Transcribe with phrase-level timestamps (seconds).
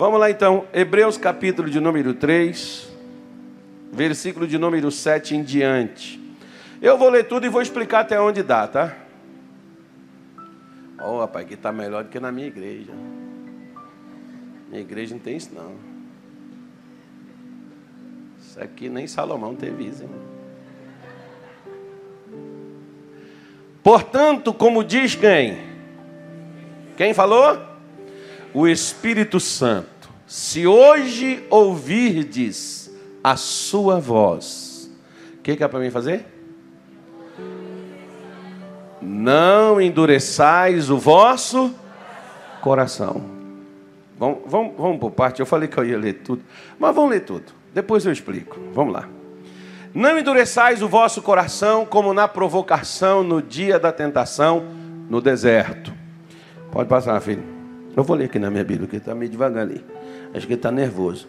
[0.00, 2.90] Vamos lá então, Hebreus capítulo de número 3,
[3.92, 6.18] versículo de número 7 em diante.
[6.80, 8.96] Eu vou ler tudo e vou explicar até onde dá, tá?
[10.98, 12.92] Ó, oh, rapaz, aqui está melhor do que na minha igreja.
[14.70, 15.74] Minha igreja não tem isso não.
[18.40, 20.08] Isso aqui nem Salomão teve isso, hein?
[23.82, 25.58] Portanto, como diz quem?
[26.96, 27.69] Quem falou?
[28.52, 30.10] O Espírito Santo.
[30.26, 32.90] Se hoje ouvirdes
[33.22, 34.90] a sua voz,
[35.34, 36.24] o que, que é para mim fazer?
[39.02, 41.74] Não endureçais o vosso
[42.60, 43.22] coração.
[44.18, 45.40] Vamos, vamos, vamos por parte.
[45.40, 46.42] Eu falei que eu ia ler tudo,
[46.78, 47.52] mas vamos ler tudo.
[47.72, 48.58] Depois eu explico.
[48.72, 49.08] Vamos lá.
[49.92, 54.64] Não endureçais o vosso coração como na provocação no dia da tentação
[55.08, 55.92] no deserto.
[56.70, 57.59] Pode passar, filho.
[57.96, 59.84] Eu vou ler aqui na minha Bíblia, que está meio devagar ali.
[60.34, 61.28] Acho que está nervoso.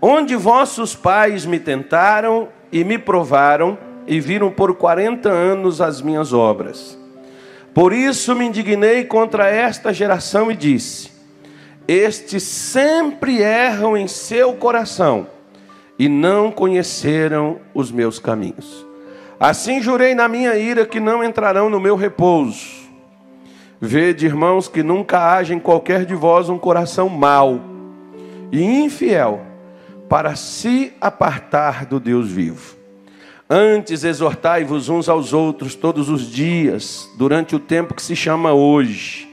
[0.00, 6.32] Onde vossos pais me tentaram e me provaram e viram por quarenta anos as minhas
[6.32, 6.98] obras.
[7.74, 11.10] Por isso me indignei contra esta geração e disse:
[11.86, 15.26] Estes sempre erram em seu coração
[15.98, 18.86] e não conheceram os meus caminhos.
[19.38, 22.77] Assim jurei na minha ira que não entrarão no meu repouso.
[23.80, 27.60] Vede, irmãos, que nunca haja em qualquer de vós um coração mau
[28.50, 29.40] e infiel
[30.08, 32.76] para se apartar do Deus vivo.
[33.48, 39.28] Antes exortai-vos uns aos outros todos os dias, durante o tempo que se chama hoje,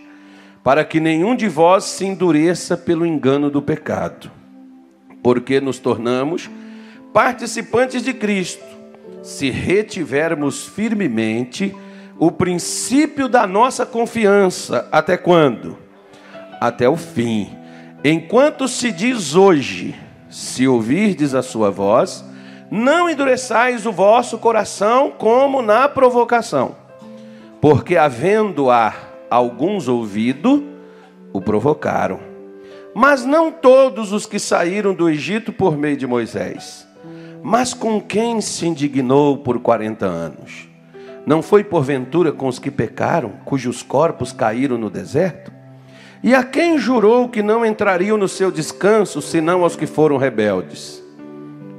[0.64, 4.32] para que nenhum de vós se endureça pelo engano do pecado.
[5.24, 6.50] Porque nos tornamos
[7.12, 8.64] participantes de Cristo,
[9.24, 11.76] se retivermos firmemente
[12.18, 14.88] o princípio da nossa confiança.
[14.92, 15.78] Até quando?
[16.60, 17.50] Até o fim.
[18.04, 19.96] Enquanto se diz hoje,
[20.30, 22.24] se ouvirdes a sua voz,
[22.70, 26.76] não endureçais o vosso coração como na provocação,
[27.62, 28.94] porque havendo-a
[29.30, 30.64] alguns ouvido,
[31.34, 32.20] o provocaram.
[32.94, 36.88] Mas não todos os que saíram do Egito por meio de Moisés.
[37.44, 40.75] Mas com quem se indignou por quarenta anos?
[41.26, 45.52] Não foi porventura com os que pecaram, cujos corpos caíram no deserto?
[46.24, 51.06] E a quem jurou que não entrariam no seu descanso, senão aos que foram rebeldes?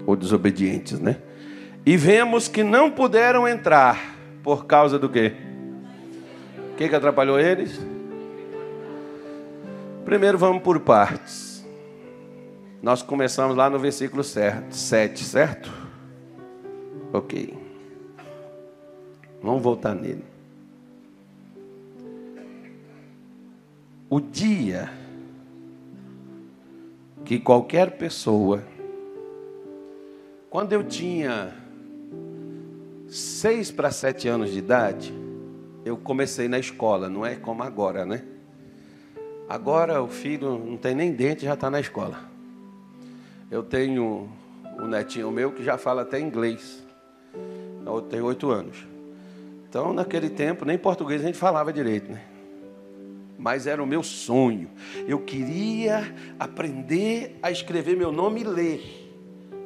[0.07, 1.17] ou desobedientes, né?
[1.85, 5.35] E vemos que não puderam entrar por causa do quê?
[6.73, 7.81] O que, que atrapalhou eles?
[10.05, 11.67] Primeiro vamos por partes.
[12.81, 15.73] Nós começamos lá no versículo 7, certo?
[17.13, 17.66] Ok.
[19.47, 20.25] Vamos voltar nele.
[24.11, 24.91] O dia
[27.25, 28.61] que qualquer pessoa
[30.51, 31.55] quando eu tinha
[33.09, 35.15] seis para sete anos de idade,
[35.85, 38.25] eu comecei na escola, não é como agora, né?
[39.49, 42.19] Agora o filho não tem nem dente já está na escola.
[43.49, 44.29] Eu tenho
[44.77, 46.85] um netinho meu que já fala até inglês.
[47.85, 48.96] Eu tenho oito anos.
[49.69, 52.23] Então, naquele tempo, nem português a gente falava direito, né?
[53.39, 54.71] Mas era o meu sonho.
[55.07, 59.07] Eu queria aprender a escrever meu nome e ler.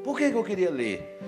[0.03, 1.19] Por que, eu queria ler?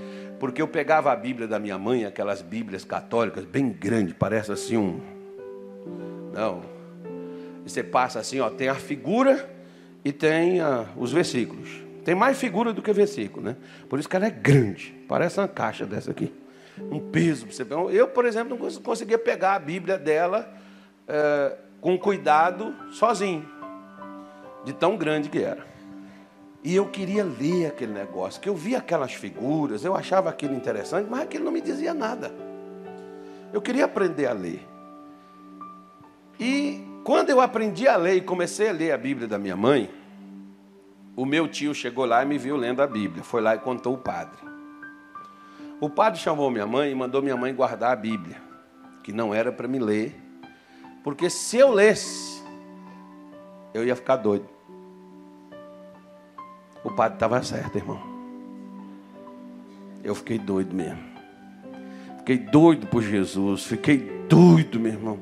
[0.40, 4.76] Porque eu pegava a Bíblia da minha mãe, aquelas Bíblias católicas, bem grandes, parece assim
[4.76, 5.00] um.
[6.32, 6.62] Não.
[7.64, 9.48] E você passa assim, ó, tem a figura
[10.04, 11.82] e tem a, os versículos.
[12.04, 13.56] Tem mais figura do que versículo, né?
[13.88, 16.32] Por isso que ela é grande, parece uma caixa dessa aqui.
[16.78, 17.46] Um peso.
[17.90, 20.52] Eu, por exemplo, não conseguia pegar a Bíblia dela
[21.06, 23.46] é, com cuidado sozinho,
[24.64, 25.66] de tão grande que era.
[26.64, 31.08] E eu queria ler aquele negócio, que eu via aquelas figuras, eu achava aquilo interessante,
[31.10, 32.32] mas aquilo não me dizia nada.
[33.52, 34.64] Eu queria aprender a ler.
[36.38, 39.90] E quando eu aprendi a ler e comecei a ler a Bíblia da minha mãe,
[41.16, 43.24] o meu tio chegou lá e me viu lendo a Bíblia.
[43.24, 44.51] Foi lá e contou o padre.
[45.82, 48.40] O padre chamou minha mãe e mandou minha mãe guardar a Bíblia,
[49.02, 50.14] que não era para me ler,
[51.02, 52.40] porque se eu lesse,
[53.74, 54.48] eu ia ficar doido.
[56.84, 58.00] O padre estava certo, irmão.
[60.04, 61.02] Eu fiquei doido mesmo.
[62.18, 63.64] Fiquei doido por Jesus.
[63.64, 63.98] Fiquei
[64.28, 65.18] doido, meu irmão.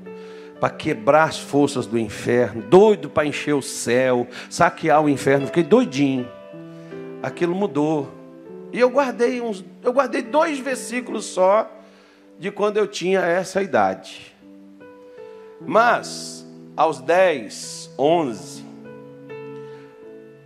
[0.60, 2.60] Para quebrar as forças do inferno.
[2.60, 4.28] Doido para encher o céu.
[4.50, 5.46] Saquear o inferno.
[5.46, 6.28] Fiquei doidinho.
[7.22, 8.19] Aquilo mudou.
[8.72, 9.64] E eu guardei uns.
[9.82, 11.70] Eu guardei dois versículos só
[12.38, 14.34] de quando eu tinha essa idade.
[15.60, 16.46] Mas,
[16.76, 18.70] aos 10, 11,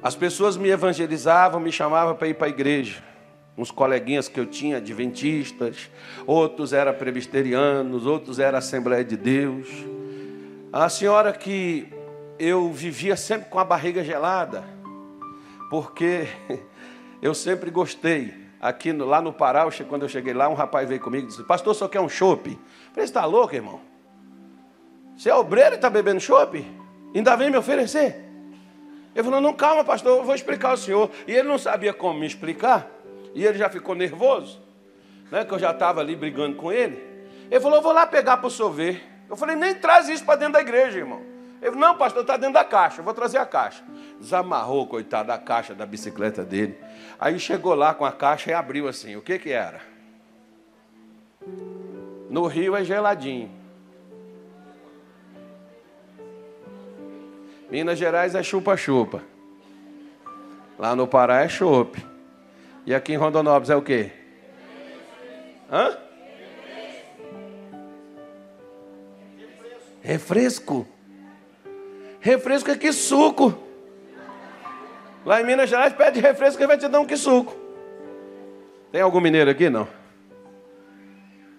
[0.02, 3.02] As pessoas me evangelizavam, me chamavam para ir para a igreja.
[3.56, 5.88] Uns coleguinhas que eu tinha, adventistas,
[6.26, 9.66] outros eram presbiterianos, outros eram Assembleia de Deus.
[10.70, 11.88] A senhora que
[12.38, 14.64] eu vivia sempre com a barriga gelada,
[15.70, 16.26] porque
[17.24, 18.44] eu sempre gostei.
[18.60, 21.42] Aqui no, lá no Pará, quando eu cheguei lá, um rapaz veio comigo e disse:
[21.42, 22.58] Pastor, só quer um chope?
[22.92, 23.80] Falei: está louco, irmão?
[25.16, 26.66] Você é obreiro e está bebendo chope?
[27.14, 28.22] Ainda vem me oferecer?
[29.14, 31.10] Ele falou: Não, calma, pastor, eu vou explicar ao senhor.
[31.26, 32.90] E ele não sabia como me explicar.
[33.34, 34.62] E ele já ficou nervoso,
[35.30, 37.02] né, que eu já estava ali brigando com ele.
[37.50, 39.02] Ele falou: vou lá pegar para o ver.
[39.28, 41.22] Eu falei: Nem traz isso para dentro da igreja, irmão.
[41.60, 43.82] Ele falou: Não, pastor, está dentro da caixa, eu vou trazer a caixa.
[44.20, 46.78] Desamarrou, coitado, a caixa da bicicleta dele.
[47.18, 49.16] Aí chegou lá com a caixa e abriu assim.
[49.16, 49.80] O que que era?
[52.28, 53.50] No Rio é geladinho.
[57.70, 59.22] Minas Gerais é chupa-chupa.
[60.78, 62.04] Lá no Pará é chope.
[62.86, 64.12] E aqui em Rondonópolis é o quê?
[65.70, 65.96] Hã?
[70.02, 70.86] Refresco.
[72.20, 73.63] Refresco é que suco.
[75.24, 77.56] Lá em Minas Gerais pede refresco que vai te dar um que suco.
[78.92, 79.70] Tem algum mineiro aqui?
[79.70, 79.88] Não.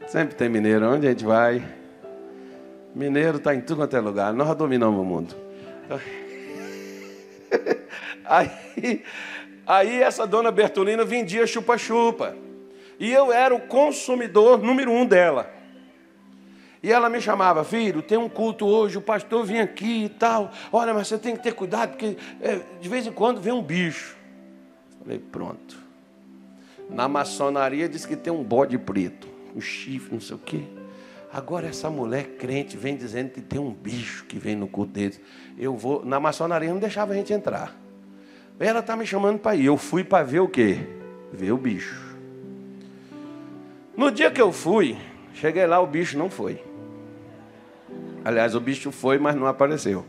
[0.08, 0.88] Sempre tem mineiro.
[0.88, 1.64] Onde a gente vai?
[2.94, 4.34] Mineiro está em tudo quanto é lugar.
[4.34, 5.36] Nós dominamos o mundo.
[8.28, 9.04] Aí,
[9.68, 12.36] aí essa dona Bertolina vendia chupa-chupa.
[13.00, 15.48] E eu era o consumidor número um dela.
[16.86, 20.52] E ela me chamava, filho, tem um culto hoje, o pastor vem aqui e tal.
[20.72, 23.64] Olha, mas você tem que ter cuidado, porque é, de vez em quando vem um
[23.64, 24.16] bicho.
[25.02, 25.76] Falei, pronto.
[26.88, 30.62] Na maçonaria diz que tem um bode preto, um chifre, não sei o quê.
[31.34, 35.20] Agora essa mulher crente vem dizendo que tem um bicho que vem no culto deles.
[35.58, 36.06] Eu vou.
[36.06, 37.76] Na maçonaria não deixava a gente entrar.
[38.60, 39.66] Ela está me chamando para ir.
[39.66, 40.78] Eu fui para ver o quê?
[41.34, 42.16] Ver o bicho.
[43.98, 44.96] No dia que eu fui,
[45.34, 46.75] cheguei lá, o bicho não foi.
[48.26, 50.04] Aliás, o bicho foi, mas não apareceu.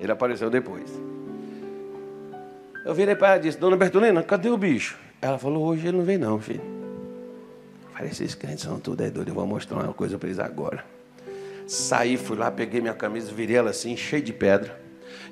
[0.00, 0.90] Ele apareceu depois.
[2.82, 4.98] Eu virei para ela e disse, Dona Bertolina, cadê o bicho?
[5.20, 6.62] Ela falou, hoje ele não vem não, filho.
[7.92, 10.82] Falei, esses crentes são tudo é doido, eu vou mostrar uma coisa para eles agora.
[11.66, 14.80] Saí, fui lá, peguei minha camisa, virei ela assim, cheia de pedra,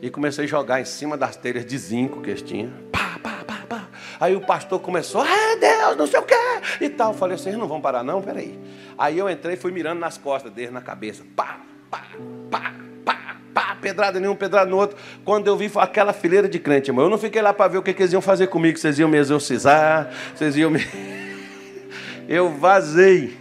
[0.02, 2.70] e comecei a jogar em cima das telhas de zinco que eles tinham.
[2.92, 3.88] Pá, pá, pá, pá.
[4.20, 6.34] Aí o pastor começou, ah, Deus, não sei o quê,
[6.82, 7.14] e tal.
[7.14, 8.20] Falei assim, não vão parar não?
[8.20, 8.58] Peraí.
[8.98, 11.24] Aí eu entrei e fui mirando nas costas deles, na cabeça.
[11.34, 12.02] Pá, pá,
[12.50, 12.72] pá,
[13.04, 14.96] pá, pá, pedrada nenhum, pedrada no outro.
[15.24, 17.82] Quando eu vi aquela fileira de crente, irmão, eu não fiquei lá para ver o
[17.82, 20.80] que, que eles iam fazer comigo, vocês iam me exorcizar, vocês iam me
[22.28, 23.36] eu vazei.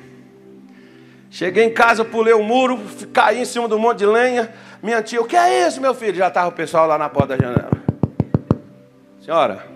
[1.30, 2.80] Cheguei em casa, pulei o muro,
[3.14, 4.52] caí em cima do monte de lenha.
[4.82, 6.16] Minha tia, o que é isso, meu filho?
[6.16, 7.78] Já estava o pessoal lá na porta da janela.
[9.22, 9.68] Senhora,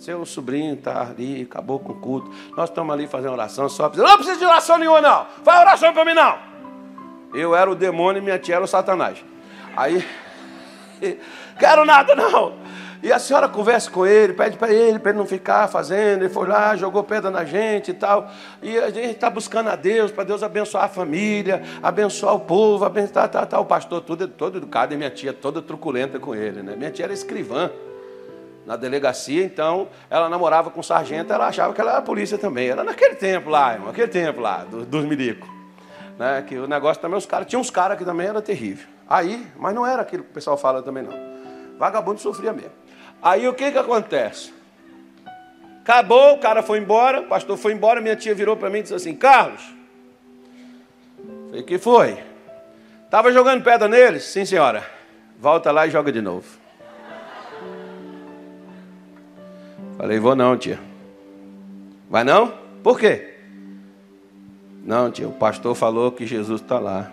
[0.00, 2.30] seu sobrinho está ali, acabou com o culto.
[2.56, 4.08] Nós estamos ali fazendo oração, só precisa.
[4.08, 5.26] Não precisa de oração nenhuma, não.
[5.44, 6.38] Faz oração para mim, não.
[7.34, 9.24] Eu era o demônio e minha tia era o satanás.
[9.76, 10.04] Aí,
[11.58, 12.54] quero nada, não.
[13.00, 16.22] E a senhora conversa com ele, pede para ele, para ele não ficar fazendo.
[16.22, 18.28] Ele foi lá, jogou pedra na gente e tal.
[18.60, 22.84] E a gente está buscando a Deus, para Deus abençoar a família, abençoar o povo,
[22.84, 23.60] abençoar tá, tá, tá.
[23.60, 26.60] o pastor todo, todo educado e minha tia toda truculenta com ele.
[26.60, 26.74] Né?
[26.76, 27.70] Minha tia era escrivã
[28.66, 32.68] na delegacia, então ela namorava com o sargento, ela achava que ela era polícia também.
[32.68, 35.57] Era naquele tempo lá, irmão, aquele tempo lá, do, dos milicos.
[36.18, 36.42] Né?
[36.46, 38.88] Que o negócio também, os caras, tinha uns caras que também era terrível.
[39.08, 41.12] Aí, mas não era aquilo que o pessoal fala também não.
[41.78, 42.72] Vagabundo sofria mesmo.
[43.22, 44.52] Aí o que que acontece?
[45.80, 48.82] Acabou, o cara foi embora, o pastor foi embora, minha tia virou para mim e
[48.82, 49.62] disse assim: Carlos,
[51.46, 52.18] falei, que foi?
[53.04, 54.24] Estava jogando pedra neles?
[54.24, 54.84] Sim, senhora.
[55.38, 56.46] Volta lá e joga de novo.
[59.96, 60.78] Falei, vou não, tia.
[62.10, 62.52] Vai não?
[62.82, 63.37] Por quê?
[64.88, 67.10] Não, tia, o pastor falou que Jesus está lá.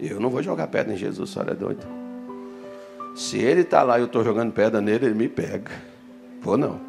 [0.00, 1.86] Eu não vou jogar pedra em Jesus, senhora é doida.
[3.14, 5.70] Se ele está lá e eu estou jogando pedra nele, ele me pega.
[6.40, 6.80] Vou não.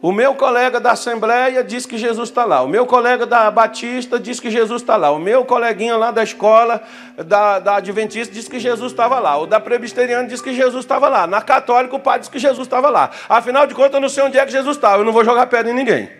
[0.00, 2.62] O meu colega da Assembleia diz que Jesus está lá.
[2.62, 5.10] O meu colega da Batista diz que Jesus está lá.
[5.10, 6.82] O meu coleguinha lá da escola,
[7.26, 9.36] da, da Adventista, diz que Jesus estava lá.
[9.36, 11.26] O da Presbiteriana diz que Jesus estava lá.
[11.26, 13.10] Na Católica, o padre diz que Jesus estava lá.
[13.28, 15.02] Afinal de contas, eu não sei onde é que Jesus estava.
[15.02, 16.19] Eu não vou jogar pedra em ninguém.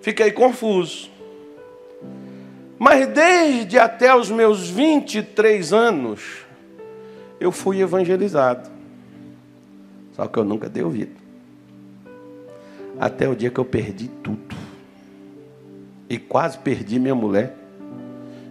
[0.00, 1.10] Fiquei confuso.
[2.78, 6.46] Mas desde até os meus 23 anos,
[7.38, 8.70] eu fui evangelizado.
[10.12, 11.12] Só que eu nunca dei ouvido.
[12.98, 14.56] Até o dia que eu perdi tudo.
[16.08, 17.54] E quase perdi minha mulher.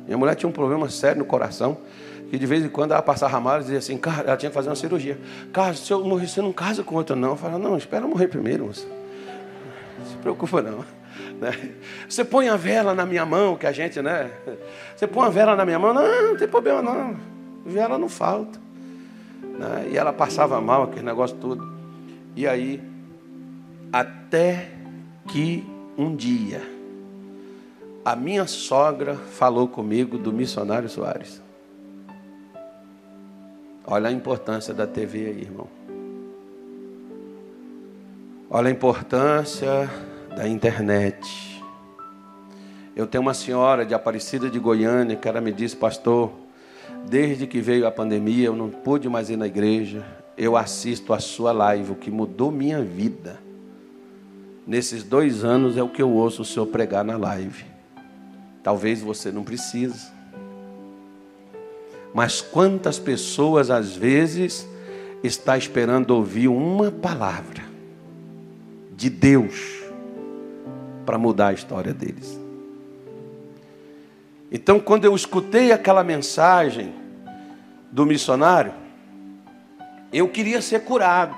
[0.05, 1.77] Minha mulher tinha um problema sério no coração.
[2.29, 4.55] que de vez em quando ela passava mal e dizia assim, cara, ela tinha que
[4.55, 5.19] fazer uma cirurgia.
[5.51, 7.29] Cara, se eu morrer, você não casa com outra, não.
[7.29, 8.85] Eu falava, não, espera morrer primeiro, moça.
[9.97, 10.98] Não se preocupa não.
[11.39, 11.73] Né?
[12.07, 14.29] Você põe a vela na minha mão, que a gente, né?
[14.95, 17.15] Você põe a vela na minha mão, não, não tem problema não.
[17.65, 18.59] Vela não falta.
[19.41, 19.89] Né?
[19.91, 21.65] E ela passava mal, aquele negócio todo.
[22.35, 22.81] E aí,
[23.91, 24.69] até
[25.27, 25.65] que
[25.97, 26.61] um dia,
[28.03, 31.41] a minha sogra falou comigo do missionário Soares.
[33.85, 35.67] Olha a importância da TV aí, irmão.
[38.49, 39.89] Olha a importância
[40.39, 41.61] da internet.
[42.95, 46.31] Eu tenho uma senhora de Aparecida de Goiânia que ela me disse, pastor,
[47.09, 50.01] desde que veio a pandemia eu não pude mais ir na igreja.
[50.37, 53.37] Eu assisto a sua live, o que mudou minha vida.
[54.65, 57.65] Nesses dois anos é o que eu ouço o senhor pregar na live.
[58.63, 60.07] Talvez você não precise.
[62.13, 64.65] Mas quantas pessoas às vezes
[65.21, 67.61] está esperando ouvir uma palavra
[68.95, 69.78] de Deus
[71.09, 72.39] para mudar a história deles.
[74.51, 76.93] Então, quando eu escutei aquela mensagem
[77.91, 78.71] do missionário,
[80.13, 81.35] eu queria ser curado,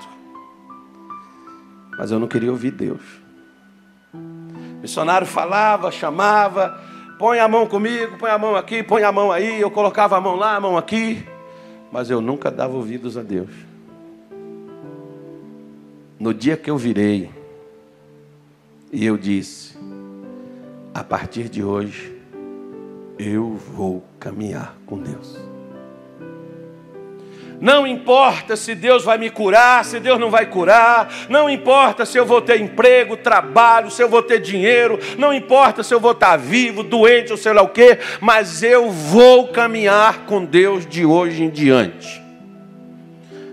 [1.96, 3.00] mas eu não queria ouvir Deus.
[4.12, 6.78] O missionário falava, chamava,
[7.18, 10.20] põe a mão comigo, põe a mão aqui, põe a mão aí, eu colocava a
[10.20, 11.26] mão lá, a mão aqui,
[11.90, 13.48] mas eu nunca dava ouvidos a Deus.
[16.20, 17.30] No dia que eu virei,
[18.92, 19.74] e eu disse:
[20.92, 22.14] a partir de hoje,
[23.18, 25.40] eu vou caminhar com Deus.
[27.58, 32.18] Não importa se Deus vai me curar, se Deus não vai curar, não importa se
[32.18, 36.10] eu vou ter emprego, trabalho, se eu vou ter dinheiro, não importa se eu vou
[36.10, 41.06] estar vivo, doente ou sei lá o quê, mas eu vou caminhar com Deus de
[41.06, 42.20] hoje em diante.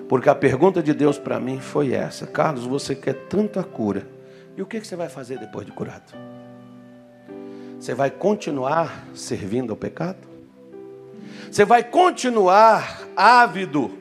[0.07, 4.18] Porque a pergunta de Deus para mim foi essa: Carlos, você quer tanta cura
[4.59, 6.13] e o que você vai fazer depois de curado?
[7.79, 10.27] Você vai continuar servindo ao pecado?
[11.49, 13.97] Você vai continuar ávido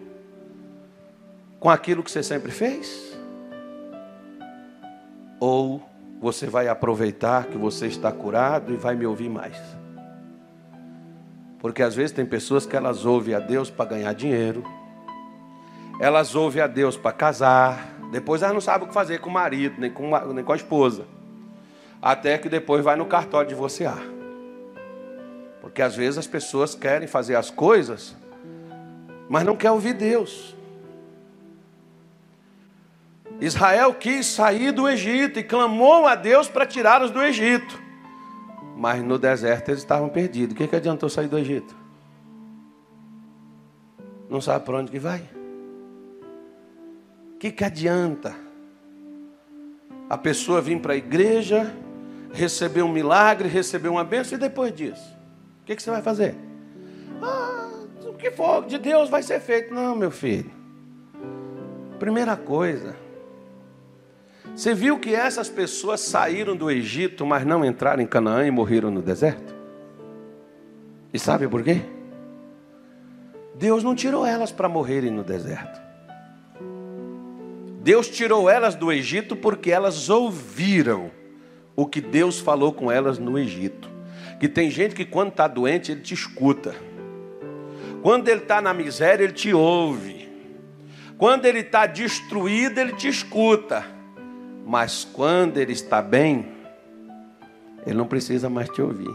[1.60, 3.16] com aquilo que você sempre fez?
[5.38, 5.80] Ou
[6.20, 9.56] você vai aproveitar que você está curado e vai me ouvir mais?
[11.60, 14.64] Porque às vezes tem pessoas que elas ouvem a Deus para ganhar dinheiro,
[16.00, 19.32] elas ouvem a Deus para casar, depois ela não sabe o que fazer com o
[19.32, 21.04] marido, nem com, nem com a esposa.
[22.00, 24.00] Até que depois vai no cartório divorciar.
[25.60, 28.16] Porque às vezes as pessoas querem fazer as coisas,
[29.28, 30.56] mas não quer ouvir Deus.
[33.40, 37.80] Israel quis sair do Egito e clamou a Deus para tirá-los do Egito.
[38.76, 40.54] Mas no deserto eles estavam perdidos.
[40.54, 41.76] O que, que adiantou sair do Egito?
[44.28, 45.22] Não sabe para onde que vai?
[47.38, 48.34] Que, que adianta
[50.10, 51.72] a pessoa vir para a igreja,
[52.32, 55.16] receber um milagre, receber uma bênção e depois disso?
[55.62, 56.34] O que, que você vai fazer?
[57.22, 57.68] Ah,
[58.06, 59.72] o que for de Deus vai ser feito.
[59.72, 60.50] Não, meu filho.
[61.98, 62.96] Primeira coisa,
[64.54, 68.90] você viu que essas pessoas saíram do Egito, mas não entraram em Canaã e morreram
[68.90, 69.54] no deserto?
[71.12, 71.82] E sabe por quê?
[73.54, 75.87] Deus não tirou elas para morrerem no deserto.
[77.80, 81.10] Deus tirou elas do Egito porque elas ouviram
[81.76, 83.88] o que Deus falou com elas no Egito.
[84.40, 86.74] Que tem gente que quando está doente, ele te escuta.
[88.02, 90.28] Quando ele está na miséria, ele te ouve.
[91.16, 93.84] Quando ele está destruído, ele te escuta.
[94.66, 96.48] Mas quando ele está bem,
[97.86, 99.14] ele não precisa mais te ouvir.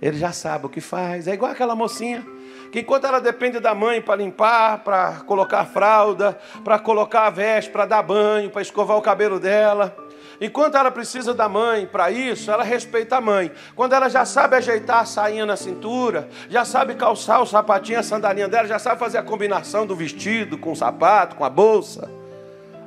[0.00, 1.26] Ele já sabe o que faz.
[1.28, 2.24] É igual aquela mocinha
[2.70, 7.70] que enquanto ela depende da mãe para limpar, para colocar fralda, para colocar a veste,
[7.70, 9.96] para dar banho, para escovar o cabelo dela,
[10.40, 13.50] enquanto ela precisa da mãe para isso, ela respeita a mãe.
[13.74, 18.02] Quando ela já sabe ajeitar a sainha na cintura, já sabe calçar o sapatinho, a
[18.02, 22.10] sandalinha dela, já sabe fazer a combinação do vestido com o sapato, com a bolsa.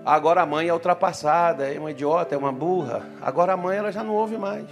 [0.06, 3.06] Agora a mãe é ultrapassada, é uma idiota, é uma burra.
[3.22, 4.66] Agora a mãe ela já não ouve mais.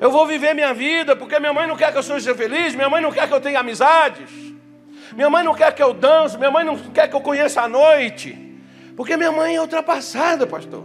[0.00, 2.88] Eu vou viver minha vida porque minha mãe não quer que eu seja feliz, minha
[2.88, 4.30] mãe não quer que eu tenha amizades,
[5.12, 7.68] minha mãe não quer que eu dance, minha mãe não quer que eu conheça a
[7.68, 8.56] noite,
[8.96, 10.84] porque minha mãe é ultrapassada, pastor.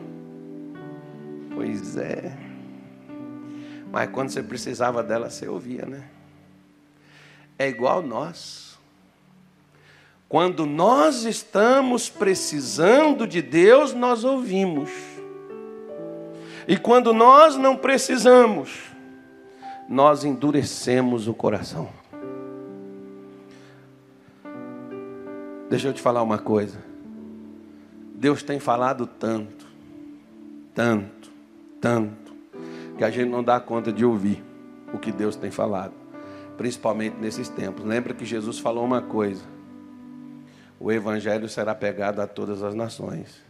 [1.53, 2.36] Pois é.
[3.89, 6.03] Mas quando você precisava dela, você ouvia, né?
[7.57, 8.77] É igual nós.
[10.27, 14.89] Quando nós estamos precisando de Deus, nós ouvimos.
[16.67, 18.94] E quando nós não precisamos,
[19.87, 21.89] nós endurecemos o coração.
[25.69, 26.79] Deixa eu te falar uma coisa.
[28.15, 29.67] Deus tem falado tanto,
[30.73, 31.31] tanto,
[31.81, 32.33] tanto,
[32.97, 34.43] que a gente não dá conta de ouvir
[34.93, 35.93] o que Deus tem falado,
[36.57, 37.83] principalmente nesses tempos.
[37.83, 39.43] Lembra que Jesus falou uma coisa:
[40.79, 43.43] o Evangelho será pegado a todas as nações.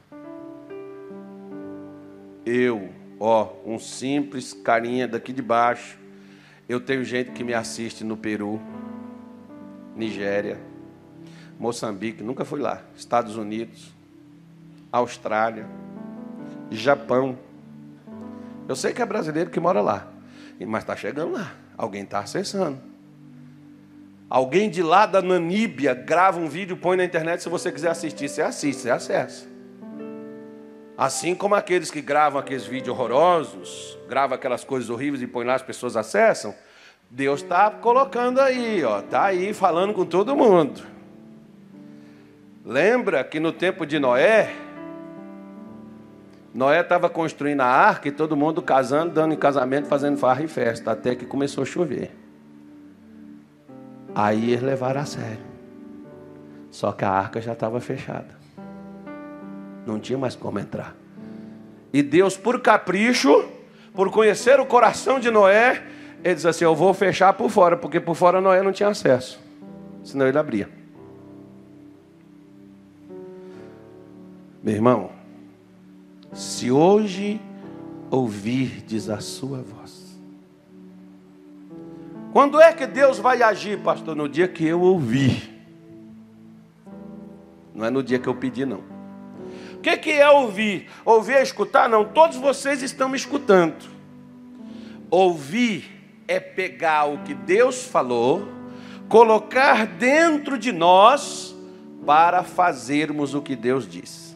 [2.45, 2.89] Eu,
[3.19, 5.97] ó, um simples carinha daqui de baixo,
[6.67, 8.60] eu tenho gente que me assiste no Peru,
[9.95, 10.60] Nigéria,
[11.60, 13.93] Moçambique, nunca fui lá, Estados Unidos,
[14.91, 15.65] Austrália,
[16.72, 17.38] Japão.
[18.67, 20.12] Eu sei que é brasileiro que mora lá,
[20.60, 22.79] mas está chegando lá, alguém está acessando.
[24.27, 28.27] Alguém de lá da Namíbia grava um vídeo, põe na internet, se você quiser assistir,
[28.27, 29.54] você assiste, você acessa.
[30.97, 35.55] Assim como aqueles que gravam aqueles vídeos horrorosos, gravam aquelas coisas horríveis e põem lá,
[35.55, 36.55] as pessoas acessam,
[37.09, 40.81] Deus está colocando aí, ó, está aí falando com todo mundo.
[42.63, 44.55] Lembra que no tempo de Noé,
[46.53, 50.47] Noé estava construindo a arca e todo mundo casando, dando em casamento, fazendo farra e
[50.47, 52.15] festa, até que começou a chover.
[54.15, 55.45] Aí eles levaram a sério.
[56.71, 58.44] Só que a arca já estava fechada.
[59.85, 60.95] Não tinha mais como entrar.
[61.93, 63.45] E Deus, por capricho,
[63.93, 65.83] por conhecer o coração de Noé,
[66.23, 69.39] ele diz assim: Eu vou fechar por fora, porque por fora Noé não tinha acesso.
[70.03, 70.69] Senão ele abria.
[74.61, 75.11] Meu irmão,
[76.33, 77.39] se hoje
[78.09, 80.19] ouvirdes a sua voz.
[82.33, 84.15] Quando é que Deus vai agir, pastor?
[84.15, 85.49] No dia que eu ouvir.
[87.73, 88.94] Não é no dia que eu pedi, não.
[89.85, 90.89] Que, que é ouvir?
[91.05, 91.87] Ouvir é escutar?
[91.87, 93.85] Não, todos vocês estão me escutando.
[95.11, 98.47] Ouvir é pegar o que Deus falou,
[99.07, 101.55] colocar dentro de nós
[102.03, 104.35] para fazermos o que Deus disse.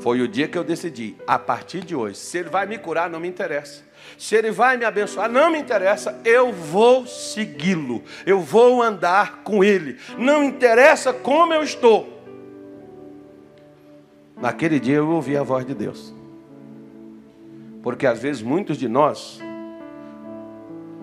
[0.00, 3.08] Foi o dia que eu decidi, a partir de hoje, se ele vai me curar,
[3.08, 3.82] não me interessa.
[4.18, 8.04] Se ele vai me abençoar, não me interessa, eu vou segui-lo.
[8.26, 9.98] Eu vou andar com ele.
[10.18, 12.17] Não interessa como eu estou.
[14.40, 16.14] Naquele dia eu ouvi a voz de Deus.
[17.82, 19.40] Porque às vezes muitos de nós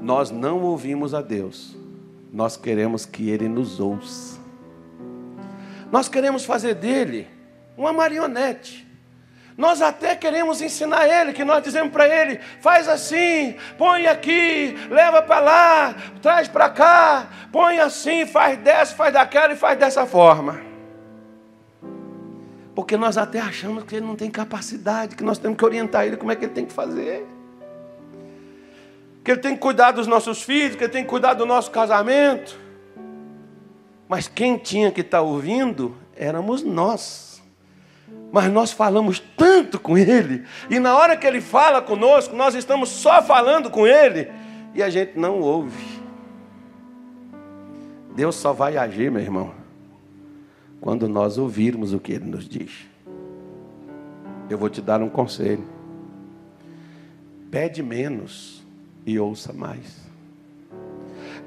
[0.02, 1.76] nós não ouvimos a Deus.
[2.32, 4.40] Nós queremos que ele nos ouça.
[5.92, 7.28] Nós queremos fazer dele
[7.76, 8.86] uma marionete.
[9.58, 15.22] Nós até queremos ensinar ele, que nós dizemos para ele: faz assim, põe aqui, leva
[15.22, 20.75] para lá, traz para cá, põe assim, faz dessa, faz daquela e faz dessa forma.
[22.76, 26.18] Porque nós até achamos que ele não tem capacidade, que nós temos que orientar ele
[26.18, 27.26] como é que ele tem que fazer.
[29.24, 31.72] Que ele tem que cuidar dos nossos filhos, que ele tem que cuidar do nosso
[31.72, 32.60] casamento.
[34.10, 37.42] Mas quem tinha que estar tá ouvindo éramos nós.
[38.32, 42.90] Mas nós falamos tanto com Ele, e na hora que Ele fala conosco, nós estamos
[42.90, 44.30] só falando com Ele,
[44.74, 46.02] e a gente não ouve.
[48.14, 49.54] Deus só vai agir, meu irmão,
[50.82, 52.88] quando nós ouvirmos o que Ele nos diz.
[54.50, 55.64] Eu vou te dar um conselho:
[57.50, 58.64] pede menos
[59.06, 60.06] e ouça mais.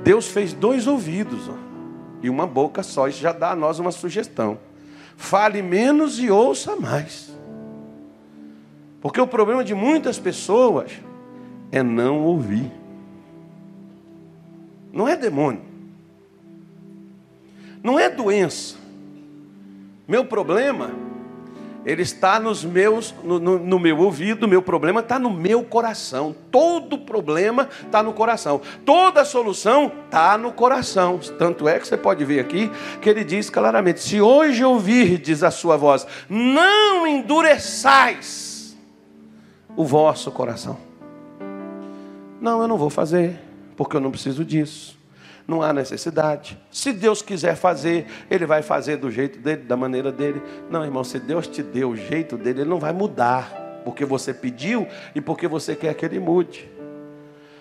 [0.03, 1.57] Deus fez dois ouvidos ó,
[2.23, 4.59] e uma boca só, isso já dá a nós uma sugestão.
[5.17, 7.37] Fale menos e ouça mais.
[9.01, 10.93] Porque o problema de muitas pessoas
[11.71, 12.71] é não ouvir.
[14.93, 15.63] Não é demônio.
[17.83, 18.78] Não é doença.
[20.09, 20.91] Meu problema
[21.85, 26.35] ele está nos meus, no, no, no meu ouvido, meu problema está no meu coração.
[26.51, 28.61] Todo problema está no coração.
[28.85, 31.19] Toda solução está no coração.
[31.39, 35.51] Tanto é que você pode ver aqui que ele diz claramente: se hoje ouvirdes a
[35.51, 38.77] sua voz, não endureçais
[39.77, 40.77] o vosso coração.
[42.39, 43.41] Não, eu não vou fazer,
[43.77, 44.98] porque eu não preciso disso
[45.49, 46.59] não há necessidade.
[46.71, 50.43] Se Deus quiser fazer, Ele vai fazer do jeito dele, da maneira dele.
[50.69, 54.35] Não, irmão, se Deus te deu o jeito dele, Ele não vai mudar, porque você
[54.35, 56.71] pediu e porque você quer que Ele mude.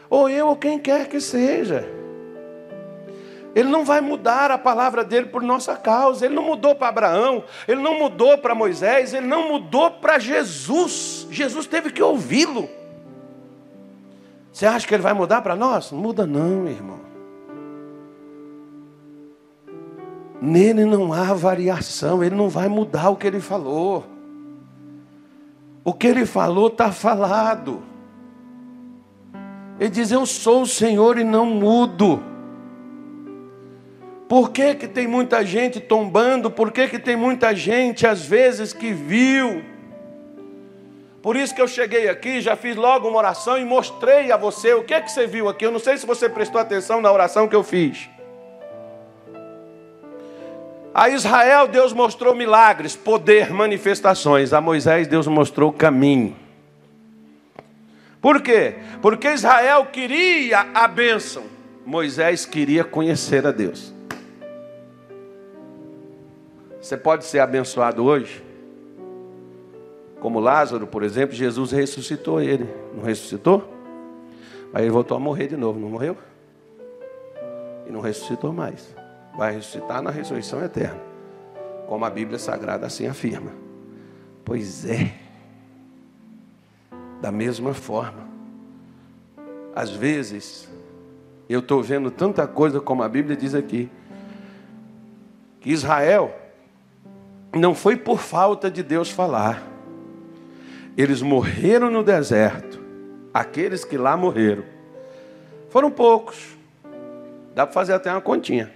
[0.09, 1.87] Ou eu, ou quem quer que seja.
[3.55, 6.25] Ele não vai mudar a palavra dele por nossa causa.
[6.25, 11.25] Ele não mudou para Abraão, ele não mudou para Moisés, ele não mudou para Jesus.
[11.31, 12.69] Jesus teve que ouvi-lo.
[14.51, 15.91] Você acha que ele vai mudar para nós?
[15.91, 17.06] Não muda, não, irmão.
[20.41, 24.05] Nele não há variação, ele não vai mudar o que ele falou.
[25.83, 27.81] O que ele falou está falado.
[29.79, 32.21] Ele diz: Eu sou o Senhor e não mudo.
[34.27, 36.51] Por que, que tem muita gente tombando?
[36.51, 39.63] Por que, que tem muita gente, às vezes, que viu?
[41.21, 44.73] Por isso que eu cheguei aqui, já fiz logo uma oração e mostrei a você
[44.73, 45.65] o que que você viu aqui.
[45.65, 48.09] Eu não sei se você prestou atenção na oração que eu fiz.
[50.97, 54.51] A Israel, Deus mostrou milagres, poder, manifestações.
[54.51, 56.35] A Moisés, Deus mostrou caminho.
[58.19, 58.73] Por quê?
[58.99, 61.43] Porque Israel queria a bênção,
[61.85, 63.93] Moisés queria conhecer a Deus.
[66.81, 68.43] Você pode ser abençoado hoje?
[70.19, 72.67] Como Lázaro, por exemplo, Jesus ressuscitou ele.
[72.95, 73.71] Não ressuscitou?
[74.73, 76.17] Aí ele voltou a morrer de novo, não morreu?
[77.87, 78.96] E não ressuscitou mais.
[79.37, 80.99] Vai ressuscitar na ressurreição eterna.
[81.85, 83.51] Como a Bíblia Sagrada assim afirma.
[84.43, 85.13] Pois é.
[87.21, 88.27] Da mesma forma.
[89.75, 90.67] Às vezes,
[91.47, 93.89] eu estou vendo tanta coisa como a Bíblia diz aqui.
[95.61, 96.35] Que Israel
[97.53, 99.61] não foi por falta de Deus falar.
[100.97, 102.81] Eles morreram no deserto.
[103.31, 104.63] Aqueles que lá morreram.
[105.69, 106.57] Foram poucos.
[107.53, 108.73] Dá para fazer até uma continha.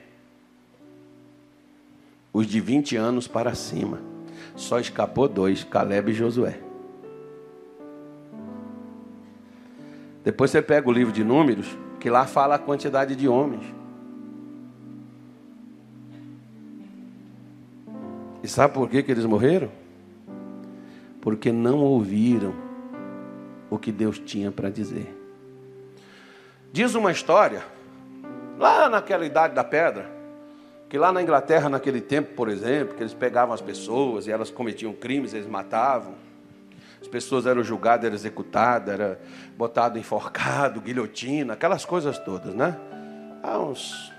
[2.34, 4.00] Os de 20 anos para cima.
[4.56, 6.60] Só escapou dois, Caleb e Josué.
[10.24, 13.64] Depois você pega o livro de Números, que lá fala a quantidade de homens.
[18.44, 19.70] E sabe por que, que eles morreram?
[21.22, 22.54] Porque não ouviram
[23.70, 25.16] o que Deus tinha para dizer.
[26.72, 27.64] Diz uma história,
[28.58, 30.21] lá naquela idade da pedra,
[30.92, 34.52] que lá na Inglaterra, naquele tempo, por exemplo, que eles pegavam as pessoas e elas
[34.52, 36.16] cometiam crimes, eles matavam.
[37.02, 39.22] As pessoas eram julgadas, eram executadas, era
[39.56, 42.78] botado enforcado, guilhotina, aquelas coisas todas, né?
[43.42, 44.12] Há uns,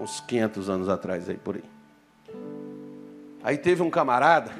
[0.00, 1.64] uns 500 anos atrás aí por aí.
[3.42, 4.50] Aí teve um camarada,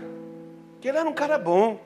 [0.83, 1.81] que ele era um cara bom.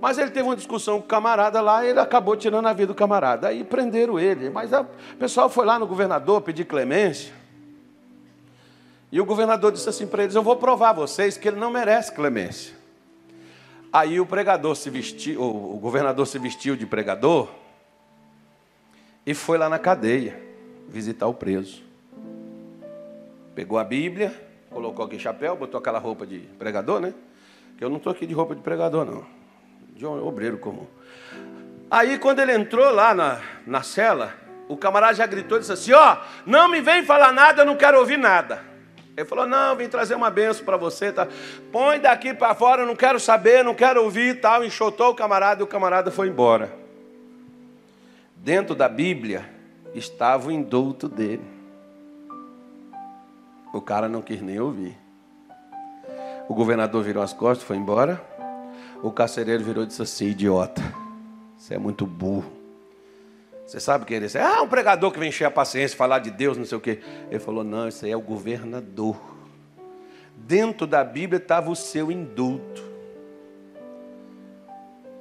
[0.00, 2.86] Mas ele teve uma discussão com o camarada lá e ele acabou tirando a vida
[2.86, 3.48] do camarada.
[3.48, 4.48] Aí prenderam ele.
[4.48, 4.86] Mas o
[5.18, 7.39] pessoal foi lá no governador pedir clemência.
[9.12, 11.70] E o governador disse assim para eles: Eu vou provar a vocês que ele não
[11.70, 12.74] merece clemência.
[13.92, 17.48] Aí o pregador se vestiu, o governador se vestiu de pregador
[19.26, 20.40] e foi lá na cadeia
[20.88, 21.82] visitar o preso.
[23.52, 24.32] Pegou a Bíblia,
[24.70, 27.12] colocou aqui chapéu, botou aquela roupa de pregador, né?
[27.76, 29.26] Que eu não estou aqui de roupa de pregador, não.
[29.96, 30.86] De um obreiro comum.
[31.90, 34.32] Aí, quando ele entrou lá na, na cela,
[34.68, 37.66] o camarada já gritou e disse assim: Ó, oh, não me vem falar nada, eu
[37.66, 38.69] não quero ouvir nada.
[39.20, 41.12] Ele falou: Não, vim trazer uma benção para você.
[41.12, 41.28] Tá?
[41.70, 44.64] Põe daqui para fora, não quero saber, não quero ouvir tal.
[44.64, 46.72] Enxotou o camarada e o camarada foi embora.
[48.36, 49.48] Dentro da Bíblia
[49.94, 51.44] estava o indulto dele.
[53.72, 54.96] O cara não quis nem ouvir.
[56.48, 58.20] O governador virou as costas, foi embora.
[59.02, 60.82] O carcereiro virou e disse assim: idiota,
[61.56, 62.59] você é muito burro.
[63.70, 64.36] Você sabe o que ele disse?
[64.36, 66.98] Ah, um pregador que vem encher a paciência, falar de Deus, não sei o quê.
[67.30, 69.16] Ele falou: não, isso aí é o governador.
[70.34, 72.82] Dentro da Bíblia estava o seu indulto.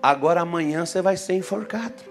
[0.01, 2.01] Agora amanhã você vai ser enforcado.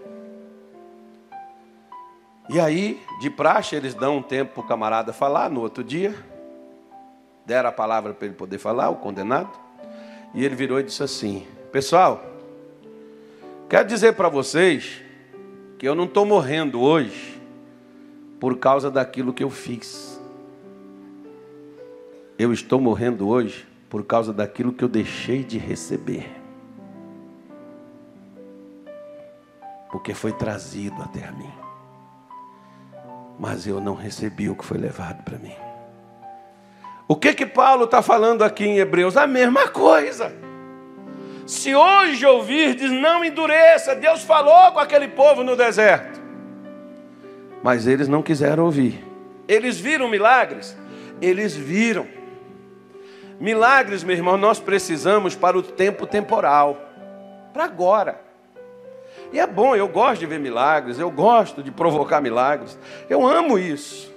[2.48, 5.50] E aí, de praxe, eles dão um tempo para o camarada falar.
[5.50, 6.14] No outro dia,
[7.44, 9.50] deram a palavra para ele poder falar, o condenado.
[10.32, 12.24] E ele virou e disse assim: Pessoal,
[13.68, 15.07] quero dizer para vocês
[15.78, 17.40] que eu não estou morrendo hoje
[18.40, 20.20] por causa daquilo que eu fiz.
[22.36, 26.28] Eu estou morrendo hoje por causa daquilo que eu deixei de receber.
[29.90, 31.50] Porque foi trazido até a mim.
[33.38, 35.54] Mas eu não recebi o que foi levado para mim.
[37.06, 39.16] O que que Paulo está falando aqui em Hebreus?
[39.16, 40.47] A mesma coisa.
[41.48, 43.94] Se hoje ouvirdes, não endureça.
[43.94, 46.20] Deus falou com aquele povo no deserto.
[47.62, 49.02] Mas eles não quiseram ouvir.
[49.48, 50.76] Eles viram milagres?
[51.22, 52.06] Eles viram.
[53.40, 56.76] Milagres, meu irmão, nós precisamos para o tempo temporal.
[57.54, 58.20] Para agora.
[59.32, 62.78] E é bom, eu gosto de ver milagres, eu gosto de provocar milagres.
[63.08, 64.12] Eu amo isso.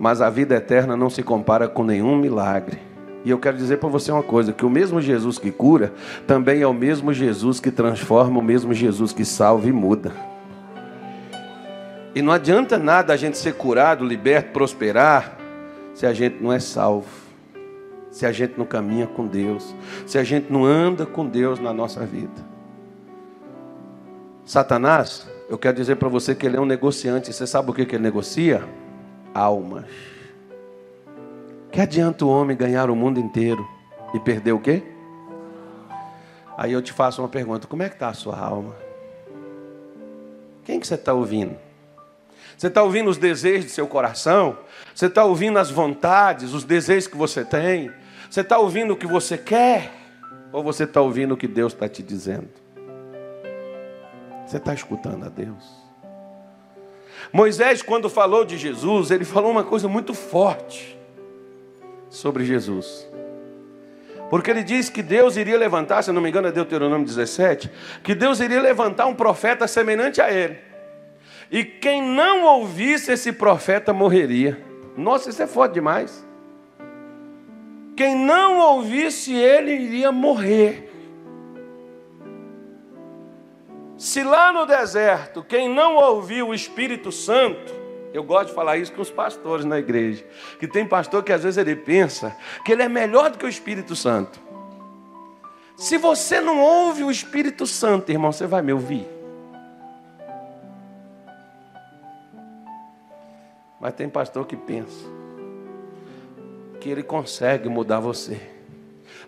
[0.00, 2.93] Mas a vida eterna não se compara com nenhum milagre.
[3.24, 5.92] E eu quero dizer para você uma coisa: que o mesmo Jesus que cura,
[6.26, 10.12] também é o mesmo Jesus que transforma, o mesmo Jesus que salva e muda.
[12.14, 15.36] E não adianta nada a gente ser curado, liberto, prosperar,
[15.94, 17.08] se a gente não é salvo,
[18.10, 19.74] se a gente não caminha com Deus,
[20.06, 22.54] se a gente não anda com Deus na nossa vida.
[24.44, 27.32] Satanás, eu quero dizer para você que ele é um negociante.
[27.32, 28.62] Você sabe o que, que ele negocia?
[29.34, 29.84] almas.
[31.74, 33.68] Que adianta o homem ganhar o mundo inteiro
[34.14, 34.80] e perder o quê?
[36.56, 38.76] Aí eu te faço uma pergunta: como é que está a sua alma?
[40.64, 41.56] Quem que você está ouvindo?
[42.56, 44.56] Você está ouvindo os desejos do seu coração?
[44.94, 47.90] Você está ouvindo as vontades, os desejos que você tem?
[48.30, 49.90] Você está ouvindo o que você quer?
[50.52, 52.50] Ou você está ouvindo o que Deus está te dizendo?
[54.46, 55.64] Você está escutando a Deus?
[57.32, 61.02] Moisés, quando falou de Jesus, ele falou uma coisa muito forte
[62.14, 63.08] sobre Jesus.
[64.30, 67.70] Porque ele diz que Deus iria levantar, se não me engano é Deuteronômio 17,
[68.02, 70.58] que Deus iria levantar um profeta semelhante a ele.
[71.50, 74.58] E quem não ouvisse esse profeta morreria.
[74.96, 76.26] Nossa, isso é forte demais.
[77.96, 80.90] Quem não ouvisse ele iria morrer.
[83.96, 87.83] Se lá no deserto, quem não ouviu o Espírito Santo,
[88.14, 90.24] eu gosto de falar isso com os pastores na igreja,
[90.60, 93.48] que tem pastor que às vezes ele pensa que ele é melhor do que o
[93.48, 94.38] Espírito Santo.
[95.76, 99.04] Se você não ouve o Espírito Santo, irmão, você vai me ouvir.
[103.80, 105.04] Mas tem pastor que pensa
[106.80, 108.53] que ele consegue mudar você.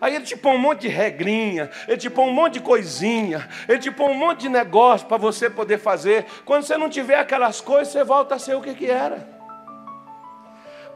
[0.00, 3.48] Aí ele te põe um monte de regrinha, ele te põe um monte de coisinha,
[3.68, 6.26] ele te põe um monte de negócio para você poder fazer.
[6.44, 9.26] Quando você não tiver aquelas coisas, você volta a ser o que, que era.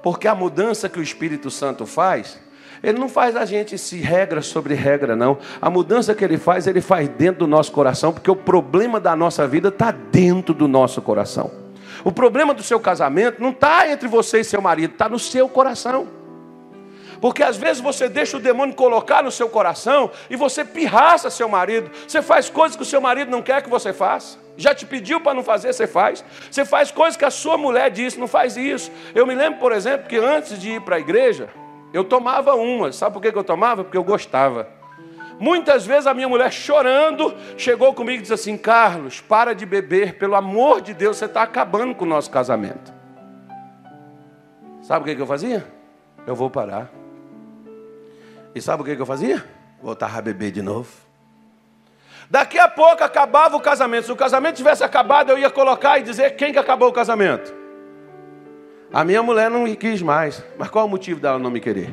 [0.03, 2.41] Porque a mudança que o Espírito Santo faz,
[2.83, 5.39] ele não faz a gente se regra sobre regra, não.
[5.61, 9.15] A mudança que ele faz, ele faz dentro do nosso coração, porque o problema da
[9.15, 11.51] nossa vida está dentro do nosso coração.
[12.03, 15.49] O problema do seu casamento não está entre você e seu marido, está no seu
[15.49, 16.20] coração.
[17.21, 21.49] Porque às vezes você deixa o demônio colocar no seu coração e você pirraça seu
[21.49, 21.91] marido.
[22.09, 24.39] Você faz coisas que o seu marido não quer que você faça.
[24.57, 26.25] Já te pediu para não fazer, você faz.
[26.51, 28.91] Você faz coisas que a sua mulher disse, não faz isso.
[29.15, 31.51] Eu me lembro, por exemplo, que antes de ir para a igreja,
[31.93, 32.91] eu tomava uma.
[32.93, 33.85] Sabe por que eu tomava?
[33.85, 34.69] Porque eu gostava.
[35.39, 40.19] Muitas vezes a minha mulher chorando chegou comigo e disse assim: Carlos, para de beber,
[40.19, 42.93] pelo amor de Deus, você está acabando com o nosso casamento.
[44.83, 45.67] Sabe o que eu fazia?
[46.27, 47.00] Eu vou parar.
[48.55, 49.45] E sabe o que eu fazia?
[49.83, 50.91] Voltava a beber de novo.
[52.31, 54.07] Daqui a pouco acabava o casamento.
[54.07, 57.53] Se o casamento tivesse acabado, eu ia colocar e dizer quem que acabou o casamento.
[58.93, 60.45] A minha mulher não me quis mais.
[60.57, 61.93] Mas qual o motivo dela não me querer?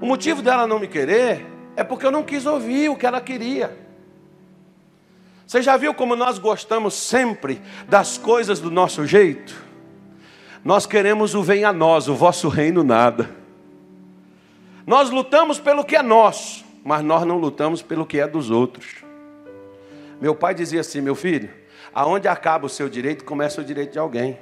[0.00, 3.20] O motivo dela não me querer é porque eu não quis ouvir o que ela
[3.20, 3.76] queria.
[5.46, 9.54] Você já viu como nós gostamos sempre das coisas do nosso jeito?
[10.64, 13.30] Nós queremos o venha a nós, o vosso reino nada.
[14.86, 19.04] Nós lutamos pelo que é nosso, mas nós não lutamos pelo que é dos outros.
[20.20, 21.50] Meu pai dizia assim: meu filho,
[21.92, 24.38] aonde acaba o seu direito, começa o direito de alguém.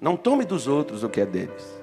[0.00, 1.82] Não tome dos outros o que é deles.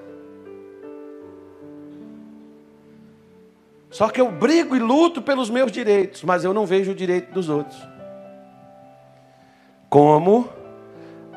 [3.92, 7.32] Só que eu brigo e luto pelos meus direitos, mas eu não vejo o direito
[7.32, 7.80] dos outros.
[9.90, 10.50] Como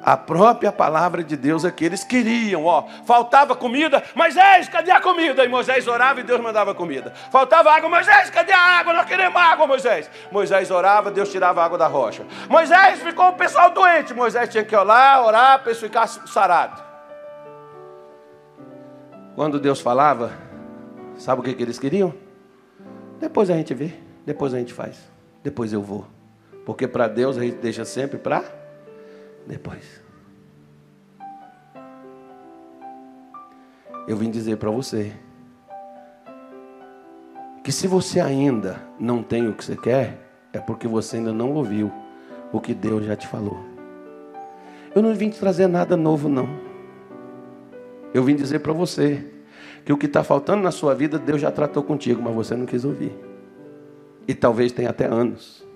[0.04, 5.00] a própria palavra de Deus é que eles queriam, ó, faltava comida, Moisés, cadê a
[5.00, 5.44] comida?
[5.44, 7.12] E Moisés orava e Deus mandava comida.
[7.30, 8.92] Faltava água, Moisés, cadê a água?
[8.92, 10.10] Nós queremos água, Moisés.
[10.32, 12.26] Moisés orava, Deus tirava a água da rocha.
[12.48, 16.82] Moisés ficou o pessoal doente, Moisés tinha que orar, orar para eles ficar sarado.
[19.36, 20.32] Quando Deus falava,
[21.16, 22.12] sabe o que, que eles queriam?
[23.20, 23.94] Depois a gente vê,
[24.26, 24.98] depois a gente faz,
[25.44, 26.06] depois eu vou.
[26.66, 28.61] Porque para Deus a gente deixa sempre para
[29.46, 30.02] depois.
[34.06, 35.12] Eu vim dizer para você
[37.62, 40.18] que se você ainda não tem o que você quer,
[40.52, 41.92] é porque você ainda não ouviu
[42.52, 43.58] o que Deus já te falou.
[44.94, 46.48] Eu não vim te trazer nada novo, não.
[48.12, 49.24] Eu vim dizer para você
[49.84, 52.66] que o que está faltando na sua vida, Deus já tratou contigo, mas você não
[52.66, 53.12] quis ouvir.
[54.28, 55.66] E talvez tenha até anos.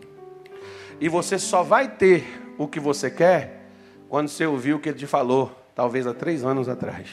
[1.00, 2.24] E você só vai ter
[2.58, 3.55] o que você quer
[4.08, 7.08] quando você ouviu o que ele te falou, talvez há três anos atrás.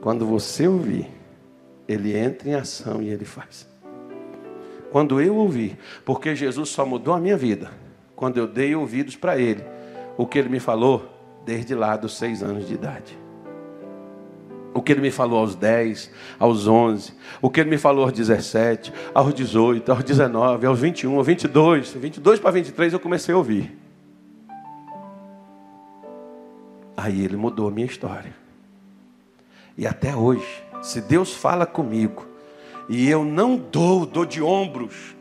[0.00, 1.10] Quando você ouvir,
[1.88, 3.68] ele entra em ação e ele faz.
[4.92, 7.70] Quando eu ouvi, porque Jesus só mudou a minha vida,
[8.14, 9.64] quando eu dei ouvidos para ele,
[10.16, 11.12] o que ele me falou
[11.44, 13.25] desde lá dos seis anos de idade
[14.76, 18.12] o que ele me falou aos 10, aos 11, o que ele me falou aos
[18.12, 23.38] 17, aos 18, aos 19, aos 21, aos 22, 22 para 23 eu comecei a
[23.38, 23.74] ouvir.
[26.94, 28.34] Aí ele mudou a minha história.
[29.78, 30.46] E até hoje,
[30.82, 32.26] se Deus fala comigo
[32.86, 35.16] e eu não dou, dou de ombros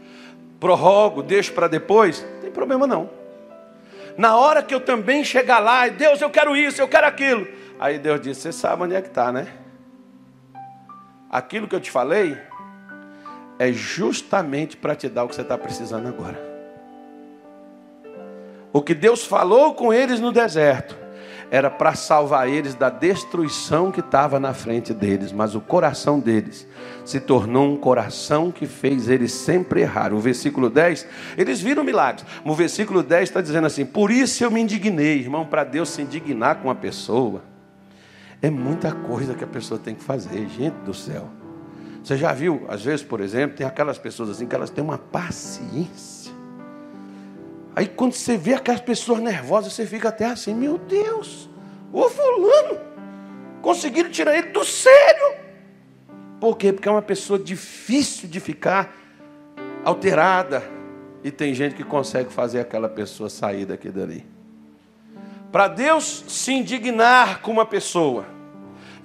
[0.59, 3.09] prorrogo, deixo para depois, não tem problema não.
[4.17, 7.47] Na hora que eu também chegar lá, Deus, eu quero isso, eu quero aquilo.
[7.79, 9.47] Aí Deus disse: Você sabe onde é que está, né?
[11.29, 12.37] Aquilo que eu te falei
[13.59, 16.39] é justamente para te dar o que você está precisando agora.
[18.71, 20.97] O que Deus falou com eles no deserto
[21.51, 26.67] era para salvar eles da destruição que estava na frente deles, mas o coração deles
[27.05, 30.11] se tornou um coração que fez eles sempre errar.
[30.11, 31.07] O versículo 10,
[31.37, 32.25] eles viram milagres.
[32.43, 36.01] O versículo 10 está dizendo assim: Por isso eu me indignei, irmão, para Deus se
[36.01, 37.54] indignar com uma pessoa.
[38.41, 41.29] É muita coisa que a pessoa tem que fazer, gente do céu.
[42.03, 44.97] Você já viu, às vezes, por exemplo, tem aquelas pessoas assim que elas têm uma
[44.97, 46.31] paciência.
[47.75, 51.49] Aí quando você vê aquelas pessoas nervosas, você fica até assim, meu Deus,
[51.91, 52.79] o fulano,
[53.61, 55.35] conseguiram tirar ele do sério.
[56.39, 56.71] Por quê?
[56.71, 58.95] Porque é uma pessoa difícil de ficar
[59.83, 60.63] alterada.
[61.23, 64.34] E tem gente que consegue fazer aquela pessoa sair daqui dali.
[65.51, 68.25] Para Deus se indignar com uma pessoa,